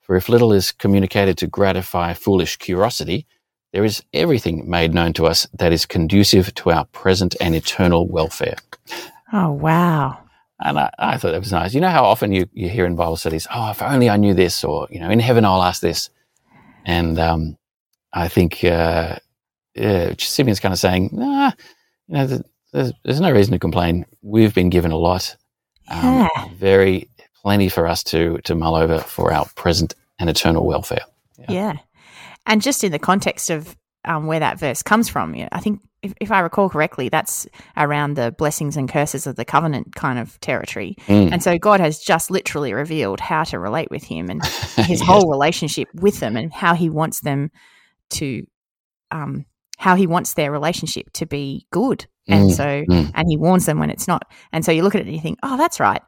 For 0.00 0.16
if 0.16 0.28
little 0.28 0.52
is 0.52 0.72
communicated 0.72 1.36
to 1.38 1.46
gratify 1.46 2.14
foolish 2.14 2.56
curiosity, 2.56 3.26
there 3.72 3.84
is 3.84 4.02
everything 4.12 4.68
made 4.68 4.94
known 4.94 5.12
to 5.14 5.26
us 5.26 5.46
that 5.54 5.72
is 5.72 5.86
conducive 5.86 6.54
to 6.54 6.70
our 6.70 6.84
present 6.86 7.36
and 7.40 7.54
eternal 7.54 8.06
welfare. 8.06 8.56
Oh, 9.32 9.52
wow. 9.52 10.18
And 10.60 10.78
I, 10.78 10.90
I 10.98 11.18
thought 11.18 11.32
that 11.32 11.40
was 11.40 11.52
nice. 11.52 11.74
You 11.74 11.80
know 11.80 11.90
how 11.90 12.04
often 12.04 12.32
you, 12.32 12.48
you 12.52 12.68
hear 12.68 12.86
in 12.86 12.96
Bible 12.96 13.16
studies, 13.16 13.46
oh, 13.52 13.70
if 13.70 13.82
only 13.82 14.08
I 14.08 14.16
knew 14.16 14.32
this, 14.32 14.64
or, 14.64 14.88
you 14.90 15.00
know, 15.00 15.10
in 15.10 15.20
heaven 15.20 15.44
I'll 15.44 15.62
ask 15.62 15.82
this. 15.82 16.08
And 16.86 17.18
um, 17.18 17.58
I 18.12 18.28
think 18.28 18.64
uh, 18.64 19.16
yeah, 19.74 20.14
Simeon's 20.18 20.60
kind 20.60 20.72
of 20.72 20.78
saying, 20.78 21.10
nah, 21.12 21.52
you 22.08 22.14
know, 22.14 22.42
there's, 22.72 22.92
there's 23.04 23.20
no 23.20 23.32
reason 23.32 23.52
to 23.52 23.58
complain. 23.58 24.06
We've 24.22 24.54
been 24.54 24.70
given 24.70 24.92
a 24.92 24.96
lot. 24.96 25.36
Um, 25.90 26.00
Yeah. 26.00 26.48
Very 26.54 27.08
plenty 27.42 27.68
for 27.68 27.86
us 27.86 28.02
to, 28.04 28.38
to 28.44 28.54
mull 28.54 28.74
over 28.74 29.00
for 29.00 29.32
our 29.32 29.46
present 29.56 29.94
and 30.18 30.30
eternal 30.30 30.64
welfare. 30.64 31.04
Yeah. 31.48 31.76
And 32.46 32.62
just 32.62 32.84
in 32.84 32.92
the 32.92 32.98
context 32.98 33.50
of 33.50 33.76
um, 34.04 34.26
where 34.26 34.40
that 34.40 34.58
verse 34.58 34.82
comes 34.82 35.08
from, 35.08 35.34
you 35.34 35.42
know, 35.42 35.48
I 35.52 35.60
think 35.60 35.80
if, 36.02 36.14
if 36.20 36.30
I 36.30 36.40
recall 36.40 36.68
correctly, 36.70 37.08
that's 37.08 37.46
around 37.76 38.14
the 38.14 38.32
blessings 38.38 38.76
and 38.76 38.88
curses 38.88 39.26
of 39.26 39.34
the 39.36 39.44
covenant 39.44 39.94
kind 39.96 40.18
of 40.18 40.38
territory. 40.40 40.94
Mm. 41.06 41.32
And 41.32 41.42
so 41.42 41.58
God 41.58 41.80
has 41.80 41.98
just 41.98 42.30
literally 42.30 42.72
revealed 42.72 43.18
how 43.18 43.42
to 43.44 43.58
relate 43.58 43.90
with 43.90 44.04
Him 44.04 44.30
and 44.30 44.44
His 44.76 45.00
Yes. 45.00 45.00
whole 45.00 45.28
relationship 45.30 45.88
with 45.94 46.20
them 46.20 46.36
and 46.36 46.52
how 46.52 46.74
He 46.74 46.88
wants 46.88 47.20
them 47.20 47.50
to, 48.10 48.46
um, 49.10 49.44
how 49.78 49.96
He 49.96 50.06
wants 50.06 50.34
their 50.34 50.52
relationship 50.52 51.10
to 51.14 51.26
be 51.26 51.66
good. 51.72 52.06
And 52.28 52.50
Mm, 52.50 52.52
so, 52.54 52.64
mm. 52.64 53.10
and 53.14 53.26
He 53.28 53.36
warns 53.36 53.66
them 53.66 53.78
when 53.80 53.90
it's 53.90 54.06
not. 54.06 54.30
And 54.52 54.64
so 54.64 54.70
you 54.72 54.82
look 54.82 54.94
at 54.94 55.00
it 55.00 55.06
and 55.06 55.14
you 55.16 55.20
think, 55.22 55.38
oh, 55.42 55.56
that's 55.56 55.80
right. 55.80 56.02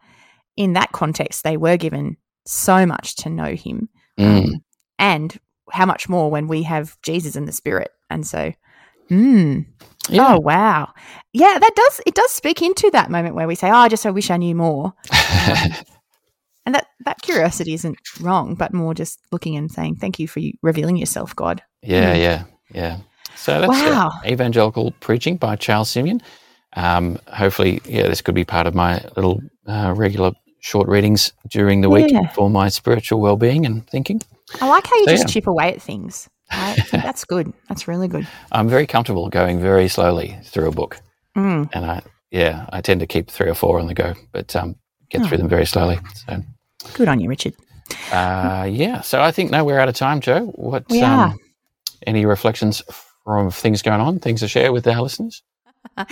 In 0.57 0.75
that 0.75 0.93
context, 0.93 1.43
they 1.43 1.57
were 1.57 1.77
given 1.77 2.17
so 2.47 2.87
much 2.87 3.17
to 3.17 3.31
know 3.31 3.55
Him 3.57 3.89
Mm. 4.19 4.45
um, 4.45 4.55
and 4.99 5.39
how 5.73 5.87
much 5.87 6.09
more 6.09 6.31
when 6.31 6.49
we 6.49 6.63
have 6.65 6.97
Jesus 7.03 7.37
in 7.37 7.45
the 7.47 7.53
Spirit. 7.53 7.91
And 8.11 8.27
so, 8.27 8.53
hmm. 9.09 9.61
Yeah. 10.11 10.37
oh 10.37 10.41
wow, 10.41 10.93
yeah, 11.35 11.59
that 11.59 11.75
does 11.77 12.01
it 12.07 12.15
does 12.15 12.31
speak 12.31 12.63
into 12.63 12.89
that 12.93 13.11
moment 13.11 13.35
where 13.35 13.47
we 13.47 13.55
say, 13.55 13.69
"Oh, 13.69 13.75
I 13.75 13.89
just 13.91 14.07
I 14.07 14.11
wish 14.11 14.31
I 14.31 14.39
knew 14.39 14.55
more," 14.55 14.95
and 16.65 16.75
that 16.75 16.87
that 17.05 17.21
curiosity 17.23 17.75
isn't 17.75 17.99
wrong, 18.21 18.55
but 18.55 18.73
more 18.73 18.95
just 18.95 19.21
looking 19.33 19.57
and 19.57 19.71
saying, 19.71 19.97
"Thank 19.97 20.19
you 20.19 20.27
for 20.29 20.41
you 20.41 20.53
revealing 20.63 20.97
yourself, 20.97 21.35
God." 21.37 21.63
Yeah, 21.83 22.15
Mm. 22.15 22.21
yeah, 22.21 22.45
yeah. 22.73 22.97
So 23.37 23.61
that's 23.61 23.69
Wow. 23.71 24.11
evangelical 24.27 24.93
preaching 25.01 25.37
by 25.37 25.57
Charles 25.57 25.91
Simeon. 25.91 26.21
Um, 26.75 27.19
hopefully, 27.33 27.81
yeah, 27.85 28.09
this 28.09 28.21
could 28.23 28.35
be 28.35 28.45
part 28.45 28.67
of 28.67 28.75
my 28.75 29.05
little 29.17 29.41
uh, 29.67 29.93
regular 29.97 30.33
short 30.61 30.89
readings 30.89 31.33
during 31.51 31.83
the 31.83 31.89
week 31.91 32.11
Yeah. 32.11 32.29
for 32.29 32.51
my 32.51 32.69
spiritual 32.69 33.21
well-being 33.21 33.65
and 33.65 33.87
thinking. 33.89 34.21
I 34.61 34.69
like 34.69 34.87
how 34.87 34.97
you 34.97 35.05
So, 35.07 35.11
just 35.13 35.25
yeah. 35.29 35.33
chip 35.33 35.47
away 35.47 35.73
at 35.75 35.83
things. 35.83 36.29
That's 36.91 37.25
good. 37.25 37.53
That's 37.69 37.87
really 37.89 38.09
good. 38.09 38.27
I'm 38.53 38.69
very 38.69 38.87
comfortable 38.87 39.29
going 39.29 39.61
very 39.61 39.89
slowly 39.89 40.39
through 40.45 40.69
a 40.69 40.73
book, 40.73 40.99
Mm. 41.37 41.69
and 41.73 41.85
I, 41.85 42.03
yeah, 42.31 42.67
I 42.73 42.81
tend 42.81 43.01
to 43.01 43.07
keep 43.07 43.31
three 43.31 43.49
or 43.51 43.55
four 43.55 43.79
on 43.79 43.87
the 43.87 43.95
go, 43.95 44.15
but 44.33 44.55
um, 44.57 44.77
get 45.11 45.23
Oh. 45.23 45.27
through 45.29 45.39
them 45.39 45.49
very 45.49 45.67
slowly. 45.67 45.99
So, 46.27 46.43
Good 46.95 47.09
on 47.09 47.21
you, 47.21 47.29
Richard. 47.29 47.55
uh, 48.13 48.67
yeah. 48.71 49.01
So 49.03 49.21
I 49.23 49.31
think 49.31 49.51
no, 49.51 49.65
we're 49.65 49.79
out 49.79 49.89
of 49.89 49.95
time, 49.95 50.21
Joe. 50.21 50.47
What? 50.55 50.85
We 50.91 51.03
are. 51.03 51.29
Um, 51.29 51.39
any 52.07 52.25
reflections 52.27 52.83
from 53.25 53.51
things 53.51 53.83
going 53.83 54.01
on? 54.01 54.19
Things 54.21 54.41
to 54.41 54.49
share 54.49 54.73
with 54.73 54.87
our 54.87 55.03
listeners? 55.03 55.43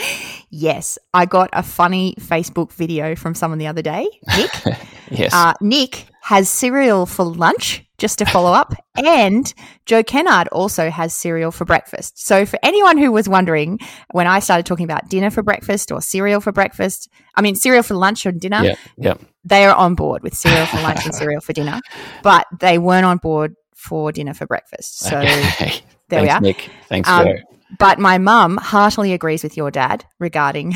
Yes, 0.50 0.98
I 1.12 1.26
got 1.26 1.50
a 1.52 1.62
funny 1.62 2.14
Facebook 2.18 2.72
video 2.72 3.14
from 3.16 3.34
someone 3.34 3.58
the 3.58 3.66
other 3.66 3.82
day, 3.82 4.06
Nick. 4.36 4.50
Yes. 5.10 5.32
Uh, 5.32 5.52
Nick 5.60 6.06
has 6.22 6.48
cereal 6.48 7.06
for 7.06 7.24
lunch, 7.24 7.84
just 7.98 8.18
to 8.18 8.24
follow 8.26 8.52
up. 8.52 8.74
And 8.96 9.52
Joe 9.86 10.02
Kennard 10.02 10.48
also 10.48 10.90
has 10.90 11.14
cereal 11.14 11.50
for 11.50 11.64
breakfast. 11.64 12.24
So, 12.24 12.44
for 12.46 12.58
anyone 12.62 12.98
who 12.98 13.10
was 13.12 13.28
wondering 13.28 13.78
when 14.12 14.26
I 14.26 14.38
started 14.40 14.66
talking 14.66 14.84
about 14.84 15.08
dinner 15.08 15.30
for 15.30 15.42
breakfast 15.42 15.90
or 15.92 16.00
cereal 16.00 16.40
for 16.40 16.52
breakfast, 16.52 17.08
I 17.34 17.42
mean, 17.42 17.54
cereal 17.54 17.82
for 17.82 17.94
lunch 17.94 18.26
or 18.26 18.32
dinner, 18.32 18.62
yeah. 18.62 18.74
Yeah. 18.96 19.14
they 19.44 19.64
are 19.64 19.74
on 19.74 19.94
board 19.94 20.22
with 20.22 20.34
cereal 20.34 20.66
for 20.66 20.78
lunch 20.78 21.04
and 21.04 21.14
cereal 21.20 21.40
for 21.40 21.52
dinner, 21.52 21.80
but 22.22 22.46
they 22.60 22.78
weren't 22.78 23.06
on 23.06 23.18
board 23.18 23.54
for 23.74 24.12
dinner 24.12 24.34
for 24.34 24.46
breakfast. 24.46 24.98
So, 25.00 25.18
Okay. 25.18 25.80
there 26.08 26.22
we 26.22 26.28
Thanks, 26.28 26.34
are. 26.34 26.40
Nick. 26.40 26.70
Thanks, 26.88 27.08
Um, 27.08 27.24
Joe. 27.26 27.34
But 27.80 27.98
my 27.98 28.18
mum 28.18 28.58
heartily 28.58 29.12
agrees 29.12 29.42
with 29.42 29.56
your 29.56 29.72
dad 29.72 30.04
regarding 30.20 30.72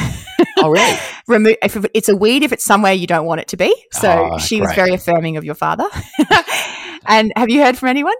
Oh, 0.58 0.68
really? 0.70 0.98
remove 1.28 1.54
if 1.62 1.76
it's 1.94 2.08
a 2.08 2.16
weed 2.16 2.42
if 2.42 2.52
it's 2.52 2.64
somewhere 2.64 2.92
you 2.92 3.06
don't 3.06 3.26
want 3.26 3.40
it 3.40 3.46
to 3.48 3.56
be. 3.56 3.72
So 3.92 4.30
Oh, 4.32 4.38
she 4.38 4.60
was 4.60 4.72
very 4.74 4.92
affirming 4.92 5.36
of 5.36 5.44
your 5.44 5.54
father. 5.54 5.84
And 7.10 7.32
have 7.36 7.50
you 7.50 7.62
heard 7.62 7.76
from 7.76 7.88
anyone? 7.88 8.14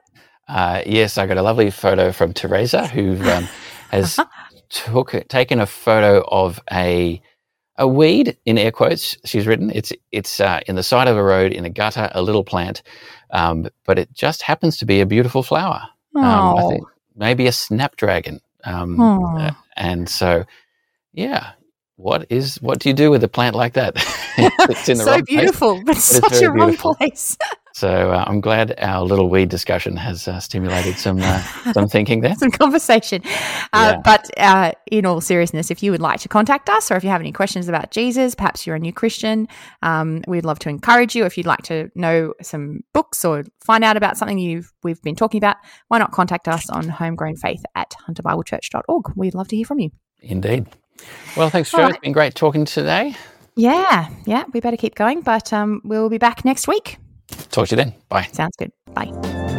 Uh, 0.49 0.83
yes, 0.85 1.17
I 1.17 1.27
got 1.27 1.39
a 1.39 1.43
lovely 1.43 1.71
photo 1.71 2.13
from 2.13 2.33
Teresa, 2.33 2.87
who 2.87 3.13
um, 3.31 3.49
has 3.91 4.19
took 4.69 5.13
taken 5.29 5.61
a 5.61 5.67
photo 5.67 6.25
of 6.29 6.61
a 6.73 7.23
a 7.77 7.89
weed 7.89 8.37
in 8.45 8.59
air 8.59 8.73
quotes. 8.73 9.17
She's 9.25 9.47
written 9.47 9.71
it's 9.71 9.93
it's 10.13 10.41
uh, 10.41 10.61
in 10.67 10.77
the 10.77 10.83
side 10.83 11.09
of 11.09 11.17
a 11.17 11.23
road 11.23 11.53
in 11.53 11.65
a 11.65 11.71
gutter, 11.71 12.11
a 12.13 12.21
little 12.21 12.45
plant, 12.45 12.83
um, 13.31 13.69
but 13.87 13.99
it 13.99 14.13
just 14.13 14.43
happens 14.43 14.77
to 14.79 14.85
be 14.85 15.01
a 15.01 15.07
beautiful 15.07 15.43
flower. 15.43 15.83
Um, 16.17 16.57
I 16.59 16.63
think 16.69 16.85
maybe 17.15 17.47
a 17.47 17.53
snapdragon. 17.53 18.41
Um, 18.65 19.01
uh, 19.01 19.53
and 19.77 20.09
so, 20.09 20.45
yeah, 21.13 21.53
what 21.97 22.27
is 22.31 22.57
what 22.61 22.81
do 22.81 22.89
you 22.89 22.95
do 22.95 23.11
with 23.11 23.23
a 23.25 23.29
plant 23.29 23.55
like 23.55 23.75
that? 23.75 23.95
it's 24.37 24.89
in 24.89 24.99
the 24.99 25.05
so 25.05 25.11
wrong 25.13 25.25
place. 25.25 25.39
beautiful, 25.39 25.83
but 25.85 25.97
such 25.97 26.43
a 26.43 26.51
wrong 26.51 26.77
place. 26.77 27.39
So 27.81 28.11
uh, 28.11 28.25
I'm 28.27 28.43
glad 28.43 28.75
our 28.79 29.03
little 29.03 29.31
weed 29.31 29.49
discussion 29.49 29.97
has 29.97 30.29
uh, 30.29 30.39
stimulated 30.39 30.99
some 30.99 31.19
uh, 31.23 31.43
some 31.73 31.89
thinking 31.97 32.21
there. 32.21 32.35
Some 32.35 32.51
conversation. 32.51 33.23
Uh, 33.73 33.95
Yeah. 33.95 34.01
But 34.05 34.31
uh, 34.39 34.73
in 34.91 35.07
all 35.07 35.23
seriousness, 35.23 35.71
if 35.71 35.83
you 35.83 35.91
would 35.91 36.03
like 36.03 36.21
to 36.21 36.29
contact 36.29 36.69
us 36.69 36.91
or 36.91 36.97
if 36.97 37.05
you 37.05 37.09
have 37.09 37.23
any 37.23 37.33
questions 37.33 37.69
about 37.69 37.91
Jesus, 37.91 38.35
perhaps 38.35 38.67
you're 38.67 38.77
a 38.77 38.79
new 38.79 38.93
Christian, 38.93 39.49
um, 39.81 40.23
we'd 40.29 40.45
love 40.45 40.59
to 40.59 40.69
encourage 40.69 41.17
you. 41.17 41.25
If 41.25 41.39
you'd 41.39 41.47
like 41.47 41.63
to 41.65 41.91
know 41.95 42.35
some 42.43 42.81
books 42.93 43.25
or 43.25 43.45
find 43.65 43.83
out 43.83 43.97
about 43.97 44.19
something 44.19 44.39
you've 44.39 44.71
we've 44.83 45.01
been 45.01 45.17
talking 45.17 45.39
about, 45.39 45.57
why 45.89 45.99
not 45.99 46.13
contact 46.13 46.49
us 46.49 46.69
on 46.69 46.85
homegrownfaith 46.85 47.63
at 47.75 47.95
hunterbiblechurch.org. 48.07 49.13
We'd 49.17 49.35
love 49.35 49.49
to 49.49 49.57
hear 49.57 49.65
from 49.65 49.79
you. 49.79 49.91
Indeed. 50.21 50.67
Well, 51.35 51.49
thanks, 51.49 51.71
Joe. 51.71 51.85
All 51.85 51.89
It's 51.89 51.99
been 51.99 52.13
great 52.13 52.35
talking 52.35 52.67
today. 52.67 53.17
Yeah, 53.57 54.11
yeah, 54.27 54.45
we 54.53 54.61
better 54.61 54.77
keep 54.77 54.95
going, 54.95 55.23
but 55.23 55.51
um, 55.55 55.81
we'll 55.83 56.11
be 56.11 56.19
back 56.19 56.45
next 56.45 56.69
week. 56.69 56.99
Talk 57.51 57.69
to 57.69 57.73
you 57.73 57.77
then. 57.77 57.95
Bye. 58.09 58.29
Sounds 58.33 58.57
good. 58.57 58.73
Bye. 58.95 59.59